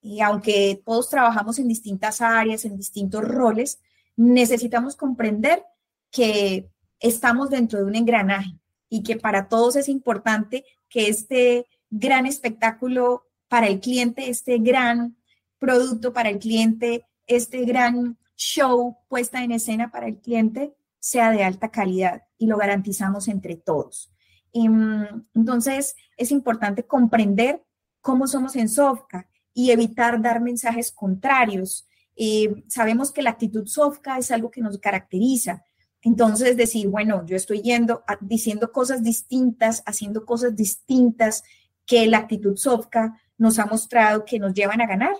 Y 0.01 0.21
aunque 0.21 0.81
todos 0.85 1.09
trabajamos 1.09 1.57
en 1.57 1.67
distintas 1.67 2.21
áreas, 2.21 2.65
en 2.65 2.77
distintos 2.77 3.23
roles, 3.23 3.79
necesitamos 4.15 4.95
comprender 4.95 5.63
que 6.11 6.69
estamos 6.99 7.49
dentro 7.49 7.79
de 7.79 7.85
un 7.85 7.95
engranaje 7.95 8.51
y 8.89 9.01
que 9.01 9.15
para 9.15 9.47
todos 9.47 9.75
es 9.75 9.87
importante 9.87 10.65
que 10.89 11.07
este 11.07 11.65
gran 11.89 12.25
espectáculo 12.25 13.25
para 13.47 13.67
el 13.67 13.79
cliente, 13.79 14.29
este 14.29 14.57
gran 14.57 15.15
producto 15.57 16.13
para 16.13 16.29
el 16.29 16.39
cliente, 16.39 17.05
este 17.27 17.63
gran 17.63 18.17
show 18.35 18.97
puesta 19.07 19.43
en 19.43 19.51
escena 19.51 19.91
para 19.91 20.07
el 20.07 20.17
cliente 20.17 20.73
sea 20.99 21.31
de 21.31 21.43
alta 21.43 21.69
calidad 21.69 22.23
y 22.37 22.47
lo 22.47 22.57
garantizamos 22.57 23.27
entre 23.27 23.55
todos. 23.55 24.11
Em, 24.53 25.25
entonces, 25.33 25.95
es 26.17 26.31
importante 26.31 26.83
comprender 26.85 27.63
cómo 28.01 28.27
somos 28.27 28.55
en 28.55 28.69
Sofka 28.69 29.27
y 29.53 29.71
evitar 29.71 30.21
dar 30.21 30.41
mensajes 30.41 30.91
contrarios. 30.91 31.87
Eh, 32.15 32.63
sabemos 32.67 33.11
que 33.11 33.21
la 33.21 33.31
actitud 33.31 33.65
Sofka 33.65 34.17
es 34.17 34.31
algo 34.31 34.51
que 34.51 34.61
nos 34.61 34.77
caracteriza, 34.77 35.65
entonces, 36.01 36.57
decir, 36.57 36.87
bueno, 36.87 37.25
yo 37.25 37.35
estoy 37.35 37.61
yendo, 37.61 38.03
diciendo 38.21 38.71
cosas 38.71 39.03
distintas, 39.03 39.83
haciendo 39.85 40.25
cosas 40.25 40.55
distintas 40.55 41.43
que 41.85 42.07
la 42.07 42.17
actitud 42.19 42.57
Sofka 42.57 43.21
nos 43.37 43.59
ha 43.59 43.65
mostrado 43.65 44.25
que 44.25 44.39
nos 44.39 44.53
llevan 44.53 44.81
a 44.81 44.87
ganar. 44.87 45.15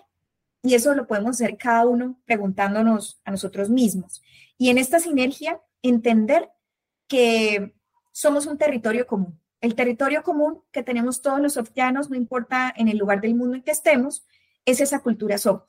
Y 0.64 0.76
eso 0.76 0.94
lo 0.94 1.08
podemos 1.08 1.36
hacer 1.36 1.58
cada 1.58 1.86
uno 1.88 2.20
preguntándonos 2.26 3.22
a 3.26 3.32
nosotros 3.32 3.70
mismos. 3.70 4.22
Y 4.58 4.70
en 4.70 4.78
esta 4.78 5.00
sinergia, 5.00 5.62
entender 5.82 6.50
que 7.08 7.76
somos 8.22 8.46
un 8.46 8.60
territorio 8.60 9.08
común. 9.08 9.40
El 9.62 9.74
territorio 9.74 10.22
común 10.22 10.62
que 10.72 10.84
tenemos 10.84 11.24
todos 11.24 11.42
los 11.42 11.54
softianos, 11.54 12.12
no 12.12 12.16
importa 12.16 12.72
en 12.78 12.88
el 12.88 13.00
lugar 13.00 13.20
del 13.20 13.34
mundo 13.34 13.56
en 13.56 13.64
que 13.64 13.72
estemos, 13.72 14.24
es 14.64 14.80
esa 14.80 15.00
cultura 15.00 15.40
soft. 15.40 15.64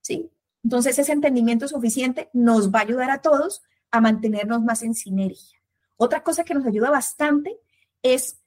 ¿sí? 0.00 0.28
Entonces, 0.64 0.98
ese 0.98 1.12
entendimiento 1.12 1.68
suficiente 1.68 2.30
nos 2.32 2.74
va 2.74 2.80
a 2.80 2.82
ayudar 2.82 3.10
a 3.10 3.22
todos 3.22 3.62
a 3.92 4.00
mantenernos 4.00 4.60
más 4.60 4.82
en 4.82 4.94
sinergia. 4.94 5.60
Otra 5.96 6.24
cosa 6.24 6.42
que 6.42 6.54
nos 6.54 6.66
ayuda 6.66 6.90
bastante 6.90 7.56
es 8.02 8.40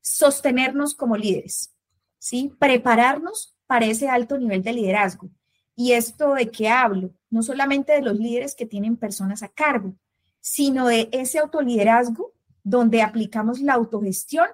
sostenernos 0.00 0.96
como 0.96 1.16
líderes, 1.16 1.72
¿sí? 2.18 2.52
Prepararnos 2.58 3.54
para 3.68 3.86
ese 3.86 4.08
alto 4.08 4.36
nivel 4.36 4.64
de 4.64 4.72
liderazgo. 4.72 5.30
¿Y 5.76 5.92
esto 5.92 6.34
de 6.34 6.50
qué 6.50 6.68
hablo? 6.68 7.12
No 7.30 7.44
solamente 7.44 7.92
de 7.92 8.02
los 8.02 8.18
líderes 8.18 8.56
que 8.56 8.66
tienen 8.66 8.96
personas 8.96 9.44
a 9.44 9.48
cargo, 9.48 9.94
sino 10.40 10.88
de 10.88 11.08
ese 11.12 11.38
autoliderazgo 11.38 12.32
donde 12.62 13.02
aplicamos 13.02 13.60
la 13.60 13.74
autogestión 13.74 14.46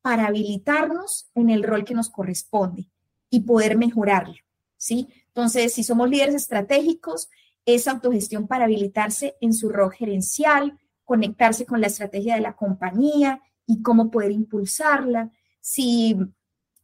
para 0.00 0.26
habilitarnos 0.26 1.30
en 1.34 1.50
el 1.50 1.62
rol 1.62 1.84
que 1.84 1.94
nos 1.94 2.10
corresponde 2.10 2.88
y 3.30 3.40
poder 3.40 3.76
mejorarlo, 3.76 4.34
¿sí? 4.76 5.08
Entonces, 5.28 5.72
si 5.72 5.84
somos 5.84 6.10
líderes 6.10 6.34
estratégicos, 6.34 7.30
esa 7.64 7.92
autogestión 7.92 8.46
para 8.46 8.64
habilitarse 8.64 9.36
en 9.40 9.54
su 9.54 9.68
rol 9.68 9.92
gerencial, 9.92 10.78
conectarse 11.04 11.64
con 11.64 11.80
la 11.80 11.86
estrategia 11.86 12.34
de 12.34 12.40
la 12.40 12.56
compañía 12.56 13.40
y 13.66 13.82
cómo 13.82 14.10
poder 14.10 14.32
impulsarla. 14.32 15.30
Si 15.60 16.16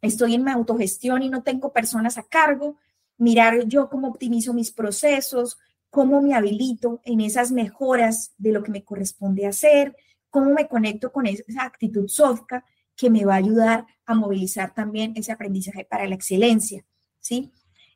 estoy 0.00 0.34
en 0.34 0.44
mi 0.44 0.50
autogestión 0.50 1.22
y 1.22 1.28
no 1.28 1.42
tengo 1.42 1.72
personas 1.72 2.18
a 2.18 2.22
cargo, 2.22 2.76
mirar 3.16 3.64
yo 3.66 3.88
cómo 3.90 4.08
optimizo 4.08 4.54
mis 4.54 4.70
procesos, 4.70 5.58
cómo 5.90 6.22
me 6.22 6.34
habilito 6.34 7.00
en 7.04 7.20
esas 7.20 7.50
mejoras 7.50 8.32
de 8.38 8.52
lo 8.52 8.62
que 8.62 8.70
me 8.70 8.84
corresponde 8.84 9.46
hacer, 9.46 9.96
cómo 10.30 10.50
me 10.52 10.68
conecto 10.68 11.12
con 11.12 11.26
esa 11.26 11.64
actitud 11.64 12.08
sofca 12.08 12.64
que 12.96 13.10
me 13.10 13.24
va 13.24 13.34
a 13.34 13.38
ayudar 13.38 13.86
a 14.06 14.14
movilizar 14.14 14.74
también 14.74 15.12
ese 15.16 15.32
aprendizaje 15.32 15.84
para 15.84 16.06
la 16.06 16.14
excelencia, 16.14 16.84
¿sí? 17.20 17.52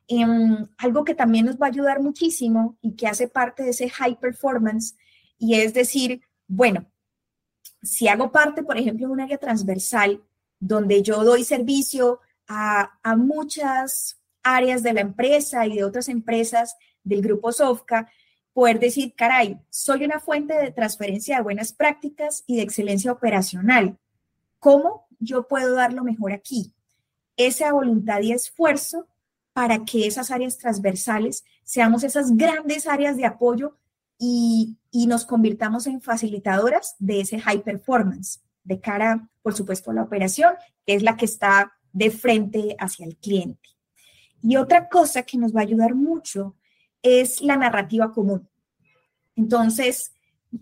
Em, 0.07 0.67
algo 0.77 1.03
que 1.03 1.15
también 1.15 1.45
nos 1.45 1.57
va 1.57 1.67
a 1.67 1.69
ayudar 1.69 2.01
muchísimo 2.01 2.77
y 2.81 2.95
que 2.95 3.07
hace 3.07 3.27
parte 3.27 3.63
de 3.63 3.69
ese 3.69 3.89
high 3.89 4.19
performance 4.19 4.95
y 5.37 5.55
es 5.55 5.73
decir, 5.73 6.21
bueno, 6.47 6.89
si 7.81 8.07
hago 8.07 8.31
parte, 8.31 8.63
por 8.63 8.77
ejemplo, 8.77 9.07
de 9.07 9.13
un 9.13 9.21
área 9.21 9.37
transversal 9.37 10.23
donde 10.59 11.01
yo 11.01 11.23
doy 11.23 11.43
servicio 11.43 12.21
a, 12.47 12.99
a 13.03 13.15
muchas 13.15 14.21
áreas 14.41 14.83
de 14.83 14.93
la 14.93 15.01
empresa 15.01 15.65
y 15.67 15.75
de 15.75 15.83
otras 15.83 16.09
empresas 16.09 16.75
del 17.03 17.21
grupo 17.21 17.51
Sofca, 17.51 18.09
poder 18.53 18.79
decir, 18.79 19.13
caray, 19.15 19.59
soy 19.69 20.05
una 20.05 20.19
fuente 20.19 20.53
de 20.53 20.71
transferencia 20.71 21.37
de 21.37 21.43
buenas 21.43 21.73
prácticas 21.73 22.43
y 22.47 22.57
de 22.57 22.61
excelencia 22.61 23.11
operacional. 23.11 23.97
¿Cómo 24.59 25.07
yo 25.19 25.47
puedo 25.47 25.75
dar 25.75 25.93
lo 25.93 26.03
mejor 26.03 26.31
aquí? 26.31 26.73
Esa 27.35 27.73
voluntad 27.73 28.21
y 28.21 28.31
esfuerzo 28.31 29.07
para 29.53 29.83
que 29.85 30.07
esas 30.07 30.31
áreas 30.31 30.57
transversales 30.57 31.43
seamos 31.63 32.03
esas 32.03 32.35
grandes 32.35 32.87
áreas 32.87 33.17
de 33.17 33.25
apoyo 33.25 33.77
y, 34.19 34.77
y 34.91 35.07
nos 35.07 35.25
convirtamos 35.25 35.87
en 35.87 36.01
facilitadoras 36.01 36.95
de 36.99 37.21
ese 37.21 37.39
high 37.39 37.63
performance 37.63 38.41
de 38.63 38.79
cara, 38.79 39.27
por 39.41 39.53
supuesto, 39.55 39.91
a 39.91 39.93
la 39.93 40.03
operación, 40.03 40.53
que 40.85 40.93
es 40.93 41.03
la 41.03 41.17
que 41.17 41.25
está 41.25 41.73
de 41.91 42.11
frente 42.11 42.75
hacia 42.79 43.05
el 43.05 43.17
cliente. 43.17 43.69
Y 44.41 44.57
otra 44.57 44.89
cosa 44.89 45.23
que 45.23 45.37
nos 45.37 45.55
va 45.55 45.61
a 45.61 45.63
ayudar 45.63 45.95
mucho 45.95 46.55
es 47.03 47.41
la 47.41 47.57
narrativa 47.57 48.11
común. 48.11 48.49
Entonces, 49.35 50.13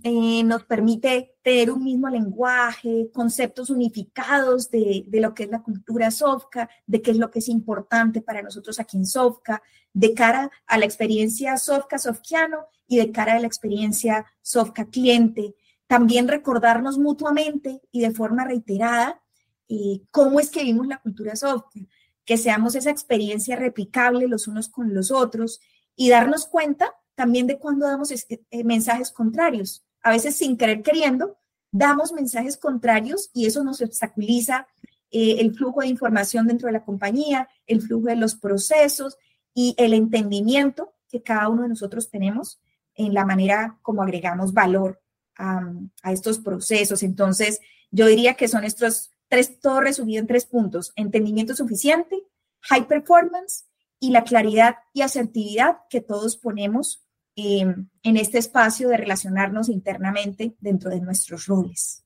eh, 0.04 0.44
nos 0.46 0.64
permite 0.64 1.36
tener 1.42 1.70
un 1.70 1.84
mismo 1.84 2.08
lenguaje, 2.08 3.10
conceptos 3.14 3.70
unificados 3.70 4.72
de, 4.72 5.04
de, 5.06 5.20
lo 5.20 5.34
que 5.34 5.44
es 5.44 5.50
la 5.50 5.62
cultura 5.62 6.12
Sofka, 6.12 6.70
de 6.88 7.02
qué 7.02 7.12
es 7.12 7.18
lo 7.18 7.30
que 7.30 7.40
es 7.40 7.50
importante 7.50 8.22
para 8.22 8.42
nosotros 8.42 8.80
aquí 8.80 8.98
en 8.98 9.06
Sofka, 9.06 9.62
de 9.94 10.14
cara 10.14 10.50
a 10.66 10.78
la 10.78 10.86
experiencia 10.86 11.58
Sofka 11.58 11.98
Sofkiano 11.98 12.68
y 12.88 12.98
de 12.98 13.12
cara 13.12 13.34
a 13.34 13.40
la 13.40 13.48
experiencia 13.48 14.26
Sofka 14.42 14.86
cliente. 14.86 15.56
También 15.88 16.30
recordarnos 16.30 16.98
mutuamente 16.98 17.82
y 17.92 18.00
de 18.00 18.12
forma 18.12 18.46
reiterada 18.46 19.22
eh, 19.68 20.02
cómo 20.10 20.40
es 20.40 20.50
que 20.50 20.64
vimos 20.64 20.88
la 20.88 21.02
cultura 21.02 21.36
Sofka, 21.36 21.82
que 22.24 22.38
seamos 22.38 22.76
esa 22.76 22.92
experiencia 22.92 23.58
replicable 23.58 24.30
los 24.30 24.48
unos 24.48 24.70
con 24.70 24.94
los 24.94 25.12
otros 25.12 25.60
y 25.96 26.10
darnos 26.10 26.46
cuenta 26.46 26.94
también 27.16 27.48
de 27.48 27.60
cuando 27.60 27.86
damos 27.86 28.12
eh, 28.12 28.64
mensajes 28.64 29.12
contrarios. 29.12 29.86
A 30.02 30.12
veces 30.12 30.36
sin 30.36 30.58
querer 30.58 30.82
queriendo, 30.82 31.38
damos 31.72 32.12
mensajes 32.14 32.58
contrarios 32.58 33.30
y 33.34 33.46
eso 33.46 33.64
nos 33.64 33.82
obstaculiza 33.82 34.68
eh, 35.12 35.38
el 35.40 35.54
flujo 35.54 35.82
de 35.82 35.88
información 35.88 36.48
dentro 36.48 36.68
de 36.68 36.74
la 36.74 36.84
compañía, 36.84 37.48
el 37.68 37.82
flujo 37.82 38.08
de 38.08 38.16
los 38.16 38.36
procesos 38.36 39.18
y 39.54 39.76
el 39.78 39.94
entendimiento 39.94 40.94
que 41.10 41.22
cada 41.22 41.50
uno 41.50 41.64
de 41.64 41.70
nosotros 41.70 42.10
tenemos 42.10 42.62
en 42.96 43.14
la 43.14 43.26
manera 43.26 43.78
como 43.82 44.02
agregamos 44.02 44.54
valor 44.54 45.02
a 45.36 46.12
estos 46.12 46.38
procesos. 46.38 47.02
Entonces, 47.02 47.62
yo 47.90 48.06
diría 48.06 48.36
que 48.36 48.48
son 48.48 48.64
estos 48.64 49.12
tres, 49.28 49.60
todo 49.60 49.82
resumido 49.82 50.20
en 50.20 50.28
tres 50.28 50.46
puntos, 50.46 50.94
entendimiento 50.96 51.56
suficiente, 51.56 52.24
high 52.62 52.88
performance 52.88 53.66
y 54.02 54.10
la 54.10 54.24
claridad 54.24 54.76
y 54.94 55.04
asertividad 55.04 55.78
que 55.90 56.02
todos 56.02 56.36
ponemos 56.36 57.06
em, 57.36 57.88
en 58.04 58.18
este 58.18 58.40
espacio 58.40 58.90
de 58.90 58.98
relacionarnos 58.98 59.70
internamente 59.70 60.56
dentro 60.60 60.90
de 60.90 61.00
nuestros 61.00 61.46
roles. 61.46 62.04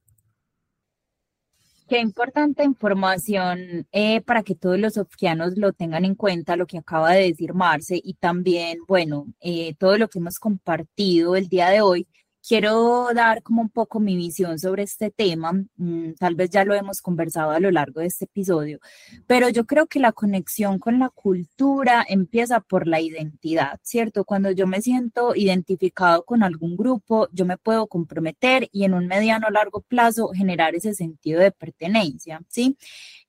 Qué 1.87 1.99
importante 1.99 2.63
información 2.63 3.87
eh, 3.91 4.21
para 4.21 4.43
que 4.43 4.55
todos 4.55 4.77
los 4.77 4.95
sofquianos 4.95 5.55
lo 5.55 5.71
tengan 5.71 6.03
en 6.03 6.15
cuenta, 6.15 6.57
lo 6.57 6.67
que 6.67 6.79
acaba 6.79 7.13
de 7.13 7.27
decir 7.27 7.53
Marce, 7.53 8.01
y 8.03 8.15
también, 8.15 8.79
bueno, 8.87 9.27
eh, 9.39 9.75
todo 9.75 9.97
lo 9.97 10.09
que 10.09 10.19
hemos 10.19 10.37
compartido 10.37 11.35
el 11.35 11.47
día 11.47 11.69
de 11.69 11.81
hoy 11.81 12.07
quiero 12.47 13.09
dar 13.13 13.41
como 13.41 13.61
un 13.61 13.69
poco 13.69 13.99
mi 13.99 14.15
visión 14.15 14.59
sobre 14.59 14.83
este 14.83 15.09
tema. 15.11 15.53
Mm, 15.77 16.13
tal 16.19 16.35
vez 16.35 16.49
ya 16.49 16.63
lo 16.65 16.75
hemos 16.75 17.01
conversado 17.01 17.51
a 17.51 17.59
lo 17.59 17.71
largo 17.71 18.01
de 18.01 18.07
este 18.07 18.25
episodio, 18.25 18.79
pero 19.27 19.49
yo 19.49 19.65
creo 19.65 19.87
que 19.87 19.99
la 19.99 20.11
conexión 20.11 20.79
con 20.79 20.99
la 20.99 21.09
cultura 21.09 22.05
empieza 22.07 22.59
por 22.59 22.87
la 22.87 23.01
identidad, 23.01 23.79
¿cierto? 23.83 24.25
Cuando 24.25 24.51
yo 24.51 24.67
me 24.67 24.81
siento 24.81 25.35
identificado 25.35 26.23
con 26.23 26.43
algún 26.43 26.75
grupo, 26.77 27.27
yo 27.31 27.45
me 27.45 27.57
puedo 27.57 27.87
comprometer 27.87 28.69
y 28.71 28.83
en 28.83 28.93
un 28.93 29.07
mediano 29.07 29.47
o 29.47 29.51
largo 29.51 29.81
plazo 29.81 30.29
generar 30.29 30.75
ese 30.75 30.93
sentido 30.93 31.39
de 31.41 31.51
pertenencia, 31.51 32.41
¿sí? 32.47 32.77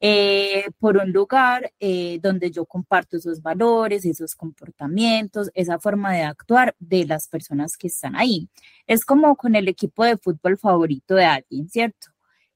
Eh, 0.01 0.67
por 0.79 0.99
un 0.99 1.11
lugar 1.13 1.73
eh, 1.81 2.19
donde 2.23 2.51
yo 2.51 2.67
comparto 2.67 3.17
esos 3.17 3.41
valores, 3.41 4.05
esos 4.05 4.35
comportamientos, 4.35 5.51
esa 5.55 5.79
forma 5.79 6.13
de 6.13 6.23
actuar 6.23 6.75
de 6.79 7.07
las 7.07 7.29
personas 7.29 7.77
que 7.79 7.87
están 7.87 8.15
ahí. 8.15 8.49
Es 8.87 9.05
como 9.05 9.37
con 9.37 9.57
el 9.57 9.69
equipo 9.69 10.05
de 10.05 10.17
fútbol 10.17 10.59
favorito 10.59 11.15
de 11.15 11.25
alguien, 11.25 11.69
¿cierto? 11.69 12.09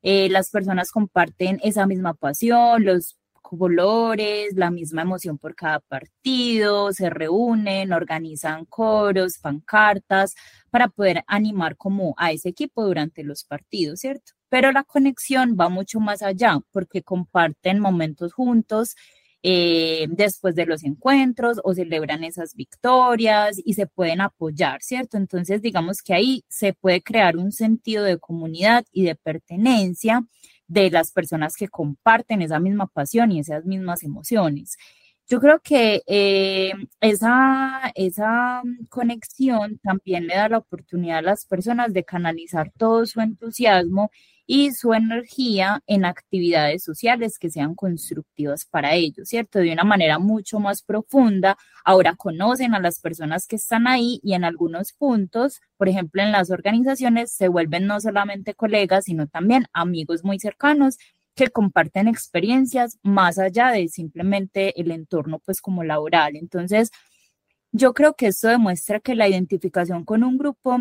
Eh, 0.03 0.29
las 0.31 0.51
personas 0.51 0.91
comparten 0.93 1.59
esa 1.63 1.87
misma 1.87 2.15
pasión, 2.15 2.85
los 2.85 3.19
colores, 3.43 4.55
la 4.55 4.71
misma 4.71 5.03
emoción 5.03 5.37
por 5.37 5.57
cada 5.57 5.81
partido, 5.81 6.93
se 6.93 7.11
reúnen, 7.11 7.93
organizan 7.93 8.65
coros, 8.67 9.39
pancartas 9.39 10.37
para 10.71 10.87
poder 10.89 11.25
animar 11.27 11.77
como 11.77 12.15
a 12.17 12.31
ese 12.31 12.51
equipo 12.51 12.85
durante 12.85 13.25
los 13.25 13.43
partidos, 13.45 14.01
¿cierto? 14.01 14.33
Pero 14.49 14.71
la 14.71 14.85
conexión 14.85 15.57
va 15.61 15.69
mucho 15.69 15.99
más 15.99 16.23
allá 16.23 16.61
porque 16.71 17.03
comparten 17.03 17.81
momentos 17.81 18.33
juntos 18.33 18.95
eh, 19.43 20.07
después 20.11 20.55
de 20.55 20.67
los 20.67 20.85
encuentros 20.85 21.61
o 21.65 21.75
celebran 21.75 22.25
esas 22.25 22.55
victorias 22.55 23.61
y 23.65 23.75
se 23.75 23.87
pueden 23.87 24.21
apoyar, 24.21 24.83
¿cierto? 24.83 25.17
Entonces, 25.17 25.63
digamos 25.63 26.03
que 26.03 26.15
ahí 26.15 26.45
se 26.49 26.75
puede 26.75 27.03
crear 27.03 27.37
un 27.37 27.53
sentido 27.53 28.05
de 28.05 28.19
comunidad 28.19 28.85
y 28.93 29.05
de 29.05 29.15
pertenencia 29.15 30.27
de 30.69 30.91
las 30.91 31.11
personas 31.13 31.57
que 31.57 31.69
comparten 31.69 32.43
esa 32.43 32.61
misma 32.61 32.87
pasión 32.87 33.33
y 33.33 33.41
esas 33.41 33.65
mismas 33.65 34.03
emociones. 34.03 34.77
Yo 35.29 35.41
creo 35.41 35.61
que 35.61 36.03
eh, 36.07 36.73
esa, 37.01 37.93
esa 37.95 38.63
conexión 38.89 39.79
también 39.79 40.27
le 40.27 40.35
da 40.35 40.49
la 40.49 40.59
oportunidad 40.59 41.19
a 41.19 41.23
las 41.23 41.47
personas 41.47 41.93
de 41.93 42.05
canalizar 42.05 42.73
todo 42.77 43.07
su 43.07 43.21
entusiasmo 43.21 44.11
y 44.53 44.73
su 44.73 44.95
energía 44.95 45.81
en 45.87 46.05
actividades 46.05 46.83
sociales 46.83 47.39
que 47.39 47.51
sean 47.51 47.77
constructivas 47.77 48.65
para 48.65 48.97
ellos, 48.97 49.29
¿cierto? 49.29 49.61
De 49.61 49.73
una 49.73 49.85
manera 49.85 50.19
mucho 50.19 50.59
más 50.59 50.83
profunda. 50.83 51.57
Ahora 51.85 52.17
conocen 52.17 52.75
a 52.75 52.81
las 52.81 52.99
personas 52.99 53.47
que 53.47 53.55
están 53.55 53.87
ahí 53.87 54.19
y 54.25 54.35
en 54.35 54.43
algunos 54.43 54.93
puntos, 54.93 55.61
por 55.77 55.89
ejemplo, 55.89 56.21
en 56.21 56.33
las 56.33 56.51
organizaciones, 56.51 57.31
se 57.31 57.47
vuelven 57.47 57.87
no 57.87 58.01
solamente 58.01 58.55
colegas, 58.55 59.05
sino 59.05 59.29
también 59.29 59.67
amigos 59.73 60.25
muy 60.25 60.41
cercanos 60.41 60.99
que 61.37 61.51
comparten 61.51 62.09
experiencias 62.09 62.99
más 63.05 63.39
allá 63.39 63.69
de 63.69 63.87
simplemente 63.87 64.81
el 64.81 64.91
entorno 64.91 65.39
pues 65.39 65.61
como 65.61 65.85
laboral. 65.85 66.35
Entonces, 66.35 66.91
yo 67.71 67.95
creo 67.95 68.15
que 68.15 68.27
esto 68.27 68.49
demuestra 68.49 68.99
que 68.99 69.15
la 69.15 69.29
identificación 69.29 70.05
con 70.05 70.25
un 70.25 70.39
grupo 70.39 70.81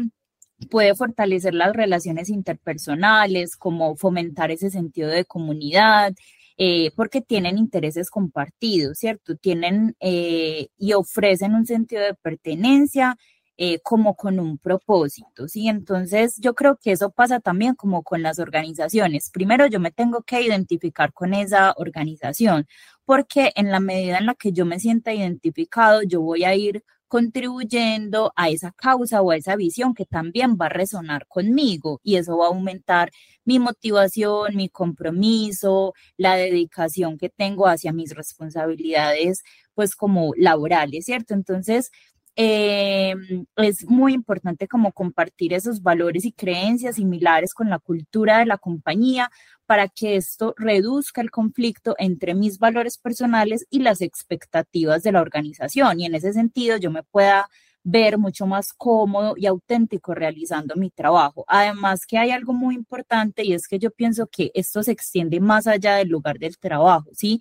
puede 0.70 0.96
fortalecer 0.96 1.54
las 1.54 1.74
relaciones 1.74 2.30
interpersonales, 2.30 3.56
como 3.58 3.96
fomentar 3.96 4.52
ese 4.52 4.70
sentido 4.70 5.10
de 5.10 5.26
comunidad, 5.26 6.14
eh, 6.58 6.92
porque 6.96 7.22
tienen 7.22 7.58
intereses 7.58 8.10
compartidos, 8.10 8.98
¿cierto? 9.00 9.36
Tienen 9.38 9.96
eh, 10.02 10.70
y 10.78 10.94
ofrecen 10.94 11.56
un 11.56 11.66
sentido 11.66 12.04
de 12.04 12.16
pertenencia 12.16 13.18
eh, 13.62 13.80
como 13.82 14.16
con 14.16 14.40
un 14.40 14.58
propósito, 14.58 15.48
¿sí? 15.50 15.68
Entonces 15.68 16.36
yo 16.40 16.56
creo 16.56 16.78
que 16.78 16.92
eso 16.94 17.12
pasa 17.12 17.40
también 17.42 17.76
como 17.76 18.04
con 18.04 18.22
las 18.24 18.40
organizaciones. 18.40 19.30
Primero 19.32 19.68
yo 19.68 19.80
me 19.82 19.92
tengo 19.92 20.22
que 20.24 20.42
identificar 20.42 21.14
con 21.14 21.34
esa 21.34 21.74
organización, 21.78 22.68
porque 23.06 23.52
en 23.56 23.72
la 23.72 23.80
medida 23.80 24.18
en 24.18 24.28
la 24.28 24.36
que 24.36 24.54
yo 24.54 24.66
me 24.66 24.80
sienta 24.80 25.14
identificado, 25.14 26.04
yo 26.04 26.22
voy 26.22 26.46
a 26.46 26.56
ir 26.56 26.84
contribuyendo 27.10 28.32
a 28.36 28.50
esa 28.50 28.72
causa 28.72 29.22
o 29.22 29.32
a 29.32 29.36
esa 29.36 29.56
visión 29.58 29.94
que 29.94 30.06
también 30.06 30.58
va 30.62 30.68
a 30.68 30.70
resonar 30.70 31.28
conmigo 31.28 32.00
y 32.04 32.16
eso 32.16 32.38
va 32.38 32.46
a 32.46 32.50
aumentar 32.50 33.12
mi 33.44 33.60
motivación, 33.60 34.56
mi 34.56 34.70
compromiso, 34.70 35.94
la 36.18 36.36
dedicación 36.36 37.18
que 37.18 37.30
tengo 37.30 37.68
hacia 37.68 37.92
mis 37.94 38.16
responsabilidades, 38.16 39.44
pues 39.74 39.96
como 39.96 40.34
laborales, 40.38 41.06
¿cierto? 41.06 41.34
Entonces, 41.34 41.92
eh, 42.36 43.16
es 43.58 43.86
muy 43.90 44.14
importante 44.14 44.68
como 44.68 44.94
compartir 44.94 45.54
esos 45.54 45.82
valores 45.82 46.26
y 46.26 46.32
creencias 46.32 46.96
similares 46.96 47.54
con 47.54 47.70
la 47.70 47.80
cultura 47.80 48.38
de 48.40 48.46
la 48.46 48.58
compañía 48.58 49.30
para 49.70 49.88
que 49.88 50.16
esto 50.16 50.56
reduzca 50.58 51.22
el 51.22 51.30
conflicto 51.30 51.94
entre 52.00 52.34
mis 52.34 52.58
valores 52.58 52.98
personales 52.98 53.68
y 53.70 53.82
las 53.84 54.02
expectativas 54.02 55.04
de 55.04 55.12
la 55.12 55.22
organización. 55.22 56.00
Y 56.00 56.08
en 56.08 56.16
ese 56.16 56.34
sentido 56.34 56.78
yo 56.78 56.90
me 56.90 57.04
pueda 57.04 57.48
ver 57.84 58.18
mucho 58.18 58.48
más 58.48 58.74
cómodo 58.74 59.36
y 59.38 59.46
auténtico 59.46 60.16
realizando 60.16 60.76
mi 60.76 60.90
trabajo. 60.90 61.46
Además 61.48 62.08
que 62.08 62.18
hay 62.18 62.32
algo 62.32 62.52
muy 62.52 62.74
importante 62.74 63.44
y 63.44 63.54
es 63.54 63.68
que 63.68 63.78
yo 63.78 63.92
pienso 63.92 64.26
que 64.26 64.50
esto 64.56 64.82
se 64.82 64.92
extiende 64.92 65.40
más 65.40 65.68
allá 65.68 65.98
del 65.98 66.08
lugar 66.10 66.40
del 66.40 66.58
trabajo, 66.58 67.12
¿sí? 67.14 67.40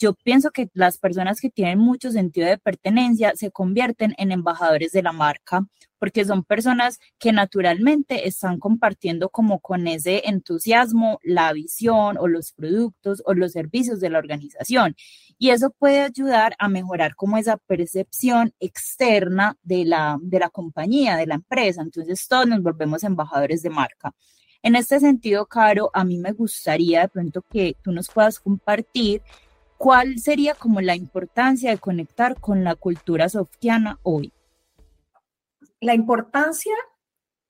Yo 0.00 0.14
pienso 0.14 0.50
que 0.50 0.70
las 0.72 0.96
personas 0.96 1.42
que 1.42 1.50
tienen 1.50 1.78
mucho 1.78 2.10
sentido 2.10 2.48
de 2.48 2.56
pertenencia 2.56 3.34
se 3.36 3.50
convierten 3.50 4.14
en 4.16 4.32
embajadores 4.32 4.92
de 4.92 5.02
la 5.02 5.12
marca 5.12 5.66
porque 5.98 6.24
son 6.24 6.42
personas 6.42 6.98
que 7.18 7.32
naturalmente 7.32 8.26
están 8.26 8.58
compartiendo 8.58 9.28
como 9.28 9.60
con 9.60 9.86
ese 9.86 10.22
entusiasmo 10.26 11.20
la 11.22 11.52
visión 11.52 12.16
o 12.18 12.28
los 12.28 12.52
productos 12.52 13.22
o 13.26 13.34
los 13.34 13.52
servicios 13.52 14.00
de 14.00 14.08
la 14.08 14.18
organización. 14.18 14.96
Y 15.36 15.50
eso 15.50 15.68
puede 15.68 16.00
ayudar 16.00 16.56
a 16.58 16.70
mejorar 16.70 17.14
como 17.14 17.36
esa 17.36 17.58
percepción 17.58 18.54
externa 18.58 19.58
de 19.62 19.84
la, 19.84 20.16
de 20.22 20.38
la 20.38 20.48
compañía, 20.48 21.18
de 21.18 21.26
la 21.26 21.34
empresa. 21.34 21.82
Entonces 21.82 22.26
todos 22.26 22.48
nos 22.48 22.62
volvemos 22.62 23.04
embajadores 23.04 23.62
de 23.62 23.68
marca. 23.68 24.14
En 24.62 24.76
este 24.76 24.98
sentido, 24.98 25.44
Caro, 25.44 25.90
a 25.92 26.04
mí 26.04 26.16
me 26.16 26.32
gustaría 26.32 27.02
de 27.02 27.08
pronto 27.08 27.42
que 27.42 27.76
tú 27.82 27.92
nos 27.92 28.08
puedas 28.08 28.40
compartir 28.40 29.20
¿cuál 29.80 30.18
sería 30.18 30.54
como 30.54 30.82
la 30.82 30.94
importancia 30.94 31.70
de 31.70 31.78
conectar 31.78 32.38
con 32.38 32.64
la 32.64 32.74
cultura 32.74 33.30
softiana 33.30 33.98
hoy? 34.02 34.30
La 35.80 35.94
importancia, 35.94 36.74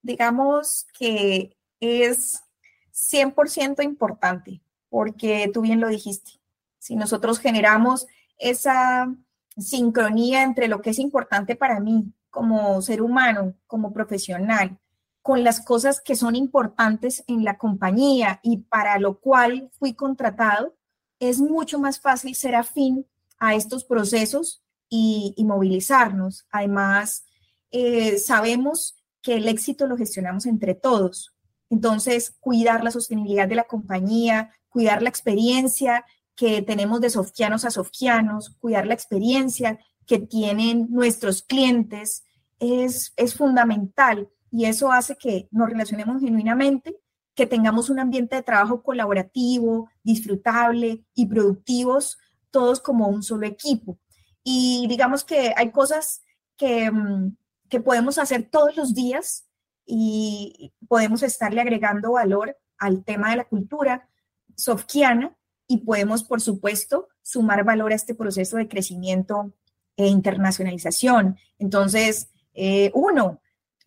digamos 0.00 0.86
que 0.96 1.56
es 1.80 2.44
100% 2.92 3.82
importante, 3.82 4.62
porque 4.88 5.50
tú 5.52 5.62
bien 5.62 5.80
lo 5.80 5.88
dijiste. 5.88 6.40
Si 6.78 6.94
nosotros 6.94 7.40
generamos 7.40 8.06
esa 8.38 9.12
sincronía 9.58 10.44
entre 10.44 10.68
lo 10.68 10.82
que 10.82 10.90
es 10.90 11.00
importante 11.00 11.56
para 11.56 11.80
mí 11.80 12.14
como 12.30 12.80
ser 12.80 13.02
humano, 13.02 13.54
como 13.66 13.92
profesional, 13.92 14.78
con 15.20 15.42
las 15.42 15.64
cosas 15.64 16.00
que 16.00 16.14
son 16.14 16.36
importantes 16.36 17.24
en 17.26 17.42
la 17.42 17.58
compañía 17.58 18.38
y 18.44 18.58
para 18.58 19.00
lo 19.00 19.18
cual 19.18 19.68
fui 19.80 19.94
contratado, 19.94 20.76
es 21.20 21.38
mucho 21.38 21.78
más 21.78 22.00
fácil 22.00 22.34
ser 22.34 22.54
afín 22.56 23.06
a 23.38 23.54
estos 23.54 23.84
procesos 23.84 24.62
y, 24.88 25.34
movilizarnos. 25.44 26.46
Además, 26.50 27.24
eh, 27.70 28.18
sabemos 28.18 28.96
que 29.22 29.36
el 29.36 29.46
éxito 29.46 29.86
lo 29.86 29.96
gestionamos 29.96 30.46
entre 30.46 30.74
todos. 30.74 31.32
Entonces, 31.68 32.34
cuidar 32.40 32.82
la 32.82 32.90
sostenibilidad 32.90 33.46
de 33.46 33.54
la 33.54 33.64
compañía, 33.64 34.50
cuidar 34.68 35.02
la 35.02 35.10
experiencia 35.10 36.04
que 36.34 36.62
tenemos 36.62 37.00
de 37.00 37.10
softianos 37.10 37.64
a 37.64 37.70
softianos, 37.70 38.56
cuidar 38.58 38.86
la 38.86 38.94
experiencia 38.94 39.78
que 40.06 40.18
tienen 40.18 40.88
nuestros 40.90 41.42
clientes, 41.42 42.24
es, 42.58 43.12
es 43.16 43.34
fundamental 43.34 44.28
y 44.50 44.64
eso 44.64 44.90
hace 44.90 45.16
que 45.16 45.48
nos 45.50 45.70
relacionemos 45.70 46.20
genuinamente 46.20 46.99
que 47.34 47.46
tengamos 47.46 47.90
un 47.90 48.00
ambiente 48.00 48.36
de 48.36 48.42
trabajo 48.42 48.82
colaborativo, 48.82 49.88
disfrutable 50.02 51.04
y 51.14 51.26
productivos, 51.26 52.18
todos 52.50 52.80
como 52.80 53.08
un 53.08 53.22
solo 53.22 53.46
equipo. 53.46 53.98
Y 54.42 54.86
digamos 54.88 55.24
que 55.24 55.52
hay 55.56 55.70
cosas 55.70 56.22
que, 56.56 56.90
mm, 56.90 57.36
que 57.68 57.80
podemos 57.80 58.18
hacer 58.18 58.48
todos 58.50 58.76
los 58.76 58.94
días 58.94 59.46
y 59.86 60.72
podemos 60.88 61.22
estarle 61.22 61.60
agregando 61.60 62.12
valor 62.12 62.56
al 62.78 63.04
tema 63.04 63.30
de 63.30 63.36
la 63.36 63.44
cultura 63.44 64.08
sofkiana 64.56 65.36
y 65.66 65.78
podemos, 65.78 66.24
por 66.24 66.40
supuesto, 66.40 67.08
sumar 67.22 67.64
valor 67.64 67.92
a 67.92 67.94
este 67.94 68.14
proceso 68.14 68.56
de 68.56 68.68
crecimiento 68.68 69.54
e 69.96 70.08
internacionalización. 70.08 71.36
Entonces, 71.58 72.30
eh, 72.54 72.90
uno, 72.94 73.40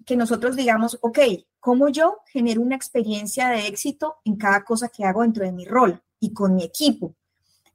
que 0.05 0.15
nosotros 0.15 0.55
digamos, 0.55 0.97
ok, 1.01 1.19
¿cómo 1.59 1.89
yo 1.89 2.19
genero 2.27 2.61
una 2.61 2.75
experiencia 2.75 3.49
de 3.49 3.67
éxito 3.67 4.17
en 4.25 4.35
cada 4.35 4.63
cosa 4.63 4.89
que 4.89 5.05
hago 5.05 5.21
dentro 5.21 5.45
de 5.45 5.51
mi 5.51 5.65
rol 5.65 6.01
y 6.19 6.33
con 6.33 6.55
mi 6.55 6.63
equipo? 6.63 7.15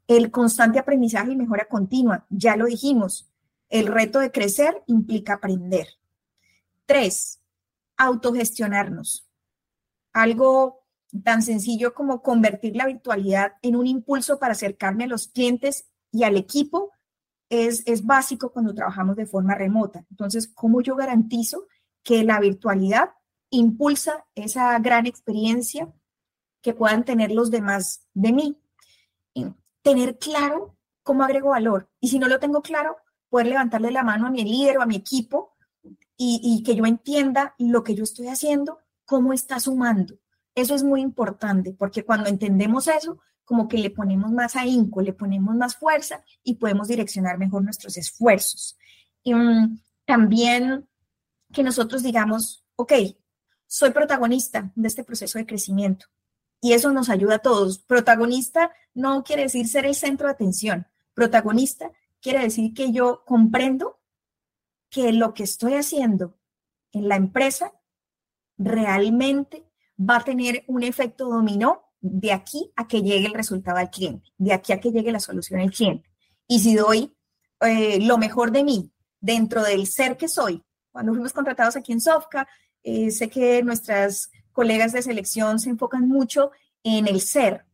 El 0.07 0.31
constante 0.31 0.79
aprendizaje 0.79 1.33
y 1.33 1.37
mejora 1.37 1.67
continua, 1.69 2.27
ya 2.31 2.57
lo 2.57 2.67
dijimos, 2.67 3.31
el 3.69 3.87
reto 3.87 4.21
de 4.21 4.31
crecer 4.31 4.83
implica 4.87 5.35
aprender. 5.35 5.88
Tres, 6.87 7.41
autogestionarnos. 7.97 9.29
Algo 10.12 10.87
tan 11.25 11.43
sencillo 11.43 11.95
como 11.95 12.23
convertir 12.23 12.77
la 12.77 12.87
virtualidad 12.87 13.55
en 13.62 13.77
un 13.77 13.87
impulso 13.87 14.38
para 14.38 14.53
acercarme 14.53 15.05
a 15.05 15.09
los 15.09 15.29
clientes 15.29 15.87
y 16.12 16.25
al 16.25 16.37
equipo 16.37 16.93
es, 17.51 17.83
es 17.87 18.05
básico 18.05 18.53
cuando 18.53 18.75
trabajamos 18.75 19.17
de 19.17 19.27
forma 19.27 19.55
remota. 19.55 20.05
Entonces, 20.11 20.49
¿cómo 20.49 20.81
yo 20.81 20.97
garantizo 20.97 21.67
que 22.09 22.25
la 22.25 22.40
virtualidad 22.40 23.11
impulsa 23.51 24.25
esa 24.35 24.79
gran 24.79 25.05
experiencia 25.05 25.92
que 26.62 26.73
puedan 26.73 27.05
tener 27.05 27.33
los 27.33 27.51
demás 27.51 28.07
de 28.14 28.33
mí. 28.33 28.59
tener 29.83 30.18
claro 30.18 30.75
cómo 31.03 31.23
agrego 31.23 31.51
valor. 31.51 31.90
Y 32.01 32.09
si 32.09 32.18
no 32.18 32.27
lo 32.27 32.38
tengo 32.38 32.62
claro, 32.62 32.97
poder 33.29 33.49
levantarle 33.49 33.90
la 33.90 34.03
mano 34.05 34.27
a 34.27 34.31
mi 34.31 34.42
líder 34.42 34.79
o 34.79 34.83
a 34.83 34.87
mi 34.87 34.97
equipo 34.97 35.55
y, 36.16 36.62
que 36.64 36.75
yo 36.75 36.87
entienda 36.87 37.55
lo 37.59 37.85
que 37.85 37.94
yo 37.94 38.05
estoy 38.05 38.29
haciendo, 38.29 38.79
cómo 39.05 39.35
está 39.35 39.61
sumando. 39.61 40.14
Eso 40.55 40.75
es 40.75 40.83
muy 40.83 41.03
importante 41.03 41.75
porque 41.75 42.07
cuando 42.07 42.31
entendemos 42.31 42.88
eso, 42.88 43.18
como 43.44 43.68
que 43.68 43.77
le 43.77 43.90
ponemos 43.90 44.33
más 44.33 44.57
ahínco, 44.57 45.03
le 45.03 45.12
ponemos 45.12 45.55
más 45.57 45.77
fuerza 45.77 46.25
y 46.42 46.55
podemos 46.55 46.88
direccionar 46.88 47.37
mejor 47.37 47.62
nuestros 47.62 47.99
esfuerzos. 47.99 48.79
Y 49.23 49.35
um, 49.35 49.79
también 50.07 50.88
que 51.52 51.62
nosotros 51.62 52.02
digamos, 52.02 52.64
ok, 52.76 52.92
soy 53.66 53.90
protagonista 53.90 54.72
de 54.74 54.88
este 54.88 55.04
proceso 55.04 55.38
de 55.38 55.46
crecimiento. 55.46 56.06
Y 56.61 56.72
eso 56.72 56.92
nos 56.92 57.08
ayuda 57.08 57.37
a 57.37 57.40
todos. 57.40 57.78
Protagonista 57.78 58.72
no 58.94 59.22
quiere 59.22 59.42
decir 59.42 59.68
ser 59.68 59.87
el 59.87 59.94
centro 59.94 60.26
de 60.26 60.32
atención. 60.32 60.87
Protagonista 61.14 61.92
quiere 62.20 62.40
decir 62.40 62.74
que 62.74 62.90
yo 62.90 63.22
comprendo 63.24 64.00
que 64.90 65.12
lo 65.12 65.34
que 65.34 65.44
estoy 65.44 65.74
haciendo 65.74 66.38
en 66.92 67.08
la 67.08 67.16
empresa 67.16 67.72
realmente 68.56 69.64
va 69.98 70.16
a 70.16 70.24
tener 70.24 70.64
un 70.66 70.82
efecto 70.82 71.28
dominó 71.28 71.82
de 72.00 72.32
aquí 72.32 72.72
a 72.76 72.87
que 72.87 73.02
llegue 73.02 73.26
el 73.26 73.34
resultado 73.34 73.78
al 73.78 73.90
cliente, 73.90 74.30
de 74.38 74.52
aquí 74.52 74.72
a 74.72 74.80
que 74.80 74.90
llegue 74.90 75.12
la 75.12 75.20
solución 75.20 75.61
al 75.61 75.70
cliente. 75.70 76.08
Y 76.46 76.61
si 76.61 76.74
doy 76.74 77.14
eh, 77.61 78.00
lo 78.00 78.18
mejor 78.18 78.52
de 78.52 78.64
mí 78.64 78.92
dentro 79.20 79.62
del 79.62 79.87
ser 79.87 80.16
que 80.16 80.28
soy, 80.28 80.62
cuando 80.92 81.12
fuimos 81.12 81.33
contratados 81.33 81.77
aquí 81.77 81.92
en 81.92 82.01
Sofca, 82.01 82.48
eh, 82.83 83.11
sé 83.11 83.29
que 83.29 83.62
nuestras 83.62 84.31
colegas 84.53 84.92
de 84.92 85.03
selección 85.03 85.59
se 85.59 85.70
enfocan 85.70 86.09
mucho 86.09 86.51
en 86.83 87.07
el 87.07 87.20
ser, 87.20 87.64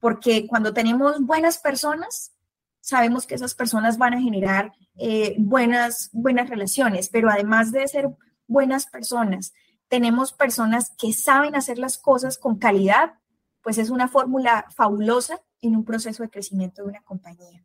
porque 0.00 0.46
cuando 0.46 0.74
tenemos 0.74 1.20
buenas 1.20 1.58
personas, 1.58 2.32
sabemos 2.80 3.26
que 3.26 3.34
esas 3.34 3.54
personas 3.54 3.96
van 3.96 4.14
a 4.14 4.20
generar 4.20 4.72
eh, 4.96 5.34
buenas, 5.38 6.10
buenas 6.12 6.50
relaciones, 6.50 7.08
pero 7.08 7.30
además 7.30 7.72
de 7.72 7.88
ser 7.88 8.10
buenas 8.46 8.86
personas, 8.86 9.54
tenemos 9.88 10.32
personas 10.32 10.92
que 10.98 11.12
saben 11.12 11.56
hacer 11.56 11.78
las 11.78 11.98
cosas 11.98 12.36
con 12.36 12.58
calidad, 12.58 13.14
pues 13.62 13.78
es 13.78 13.90
una 13.90 14.08
fórmula 14.08 14.66
fabulosa 14.74 15.40
en 15.62 15.76
un 15.76 15.84
proceso 15.84 16.22
de 16.22 16.30
crecimiento 16.30 16.82
de 16.82 16.88
una 16.88 17.02
compañía. 17.02 17.64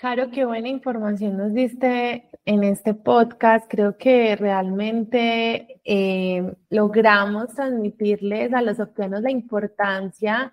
Caro, 0.00 0.30
qué 0.30 0.44
buena 0.44 0.68
información 0.68 1.36
nos 1.36 1.52
diste 1.52 2.30
en 2.44 2.62
este 2.62 2.94
podcast. 2.94 3.66
Creo 3.68 3.98
que 3.98 4.36
realmente 4.36 5.80
eh, 5.84 6.54
logramos 6.70 7.48
transmitirles 7.52 8.54
a 8.54 8.62
los 8.62 8.78
octanos 8.78 9.22
la 9.22 9.32
importancia 9.32 10.52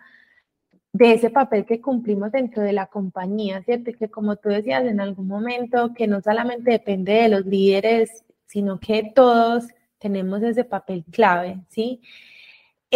de 0.92 1.14
ese 1.14 1.30
papel 1.30 1.64
que 1.64 1.80
cumplimos 1.80 2.32
dentro 2.32 2.64
de 2.64 2.74
la 2.74 2.88
compañía, 2.88 3.62
¿cierto? 3.62 3.92
Que 4.00 4.10
como 4.10 4.36
tú 4.38 4.50
decías 4.50 4.84
en 4.86 5.00
algún 5.00 5.28
momento, 5.28 5.94
que 5.94 6.08
no 6.08 6.22
solamente 6.22 6.72
depende 6.72 7.12
de 7.14 7.30
los 7.30 7.46
líderes, 7.46 8.26
sino 8.48 8.80
que 8.80 9.12
todos 9.14 9.68
tenemos 10.00 10.42
ese 10.42 10.64
papel 10.64 11.06
clave, 11.12 11.60
¿sí? 11.70 12.02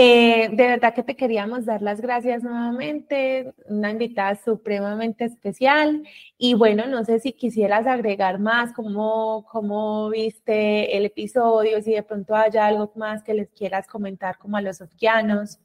Eh, 0.02 0.48
de 0.54 0.68
verdad 0.68 0.94
que 0.94 1.04
te 1.04 1.18
queríamos 1.18 1.66
dar 1.66 1.82
las 1.82 2.00
gracias 2.00 2.42
nuevamente, 2.42 3.54
una 3.66 3.92
invitada 3.92 4.34
supremamente 4.42 5.26
especial 5.26 6.08
y 6.38 6.54
bueno, 6.54 6.88
no 6.88 7.04
sé 7.04 7.20
si 7.20 7.34
quisieras 7.34 7.86
agregar 7.86 8.40
más, 8.40 8.72
cómo, 8.72 9.46
cómo 9.52 10.10
viste 10.10 10.96
el 10.96 11.04
episodio, 11.04 11.82
si 11.82 11.92
de 11.92 12.04
pronto 12.04 12.34
hay 12.34 12.56
algo 12.58 12.94
más 12.96 13.24
que 13.24 13.34
les 13.34 13.50
quieras 13.50 13.88
comentar 13.88 14.38
como 14.38 14.56
a 14.56 14.62
los 14.62 14.78
sofianos. 14.78 15.60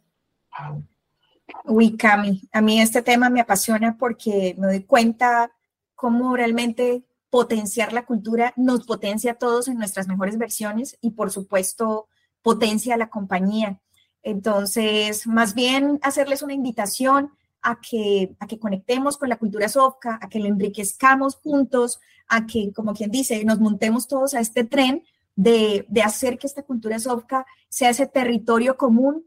Uy, 1.67 1.97
Cami, 1.97 2.43
a 2.51 2.61
mí 2.61 2.81
este 2.81 3.03
tema 3.03 3.31
me 3.31 3.41
apasiona 3.41 3.97
porque 3.97 4.57
me 4.59 4.67
doy 4.67 4.83
cuenta 4.83 5.53
cómo 5.95 6.35
realmente 6.35 7.05
potenciar 7.31 7.93
la 7.93 8.05
cultura 8.05 8.53
nos 8.57 8.85
potencia 8.85 9.31
a 9.31 9.39
todos 9.39 9.69
en 9.69 9.79
nuestras 9.79 10.09
mejores 10.09 10.39
versiones 10.39 10.99
y 11.01 11.13
por 11.13 11.31
supuesto 11.31 12.09
potencia 12.43 12.95
a 12.95 12.99
la 12.99 13.11
compañía. 13.11 13.81
Entonces, 14.25 15.27
más 15.27 15.55
bien 15.55 16.01
hacerles 16.03 16.43
una 16.43 16.55
invitación 16.55 17.31
a 17.63 17.81
que, 17.81 18.35
a 18.41 18.47
que 18.47 18.59
conectemos 18.59 19.17
con 19.17 19.29
la 19.29 19.37
cultura 19.37 19.69
Sofka, 19.69 20.19
a 20.21 20.29
que 20.29 20.41
la 20.41 20.49
enriquezcamos 20.49 21.37
juntos, 21.37 22.01
a 22.27 22.47
que, 22.47 22.73
como 22.73 22.95
quien 22.95 23.11
dice, 23.11 23.45
nos 23.45 23.61
montemos 23.61 24.09
todos 24.09 24.35
a 24.35 24.41
este 24.41 24.65
tren 24.65 25.05
de, 25.37 25.85
de 25.89 26.03
hacer 26.03 26.39
que 26.39 26.47
esta 26.47 26.63
cultura 26.63 26.99
Sofka 26.99 27.47
sea 27.69 27.91
ese 27.91 28.07
territorio 28.07 28.77
común 28.77 29.25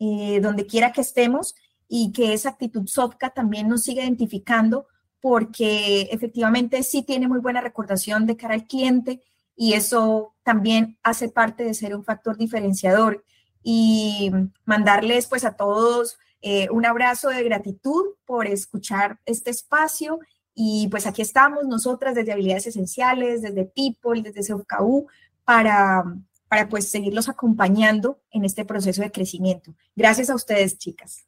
eh, 0.00 0.40
donde 0.40 0.66
quiera 0.66 0.92
que 0.92 1.02
estemos 1.02 1.54
y 1.86 2.12
que 2.12 2.32
esa 2.32 2.50
actitud 2.50 2.86
Sofka 2.86 3.30
también 3.30 3.68
nos 3.68 3.82
siga 3.82 4.02
identificando 4.02 4.86
porque 5.20 6.08
efectivamente 6.10 6.82
sí 6.82 7.02
tiene 7.02 7.28
muy 7.28 7.40
buena 7.40 7.60
recordación 7.60 8.26
de 8.26 8.36
cara 8.36 8.54
al 8.54 8.66
cliente 8.66 9.22
y 9.54 9.74
eso 9.74 10.34
también 10.42 10.98
hace 11.02 11.28
parte 11.28 11.64
de 11.64 11.74
ser 11.74 11.94
un 11.94 12.04
factor 12.04 12.38
diferenciador 12.38 13.24
y 13.62 14.30
mandarles 14.64 15.26
pues 15.26 15.44
a 15.44 15.56
todos 15.56 16.18
eh, 16.42 16.68
un 16.70 16.86
abrazo 16.86 17.28
de 17.28 17.42
gratitud 17.42 18.14
por 18.24 18.46
escuchar 18.46 19.18
este 19.26 19.50
espacio 19.50 20.20
y 20.54 20.88
pues 20.88 21.06
aquí 21.06 21.22
estamos 21.22 21.64
nosotras 21.66 22.14
desde 22.14 22.32
Habilidades 22.32 22.66
Esenciales, 22.66 23.42
desde 23.42 23.66
People, 23.66 24.22
desde 24.22 24.54
CFKU 24.54 25.06
para, 25.44 26.04
para 26.48 26.68
pues 26.68 26.90
seguirlos 26.90 27.28
acompañando 27.28 28.20
en 28.30 28.44
este 28.44 28.64
proceso 28.64 29.02
de 29.02 29.12
crecimiento. 29.12 29.74
Gracias 29.94 30.30
a 30.30 30.34
ustedes, 30.34 30.78
chicas. 30.78 31.26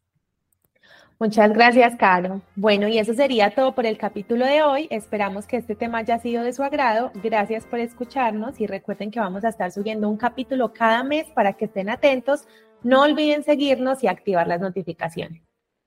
Muchas 1.19 1.53
gracias, 1.53 1.97
Caro. 1.97 2.41
Bueno, 2.57 2.89
y 2.89 2.99
eso 2.99 3.15
sería 3.15 3.55
todo 3.55 3.75
por 3.75 3.87
el 3.87 3.97
capítulo 3.97 4.45
de 4.45 4.63
hoy. 4.63 4.89
Esperamos 4.91 5.47
que 5.47 5.57
este 5.57 5.77
tema 5.77 5.99
haya 5.99 6.19
sido 6.19 6.43
de 6.43 6.53
su 6.53 6.63
agrado. 6.63 7.13
Gracias 7.23 7.65
por 7.65 7.79
escucharnos 7.79 8.61
y 8.61 8.67
recuerden 8.67 9.11
que 9.11 9.21
vamos 9.21 9.45
a 9.45 9.51
estar 9.51 9.71
subiendo 9.71 10.09
un 10.09 10.17
capítulo 10.17 10.73
cada 10.73 11.05
mes 11.05 11.27
para 11.35 11.53
que 11.53 11.67
estén 11.67 11.91
atentos. 11.91 12.49
No 12.83 13.03
olviden 13.03 13.45
seguirnos 13.45 14.03
y 14.03 14.09
activar 14.09 14.49
las 14.49 14.61
notificaciones. 14.61 15.52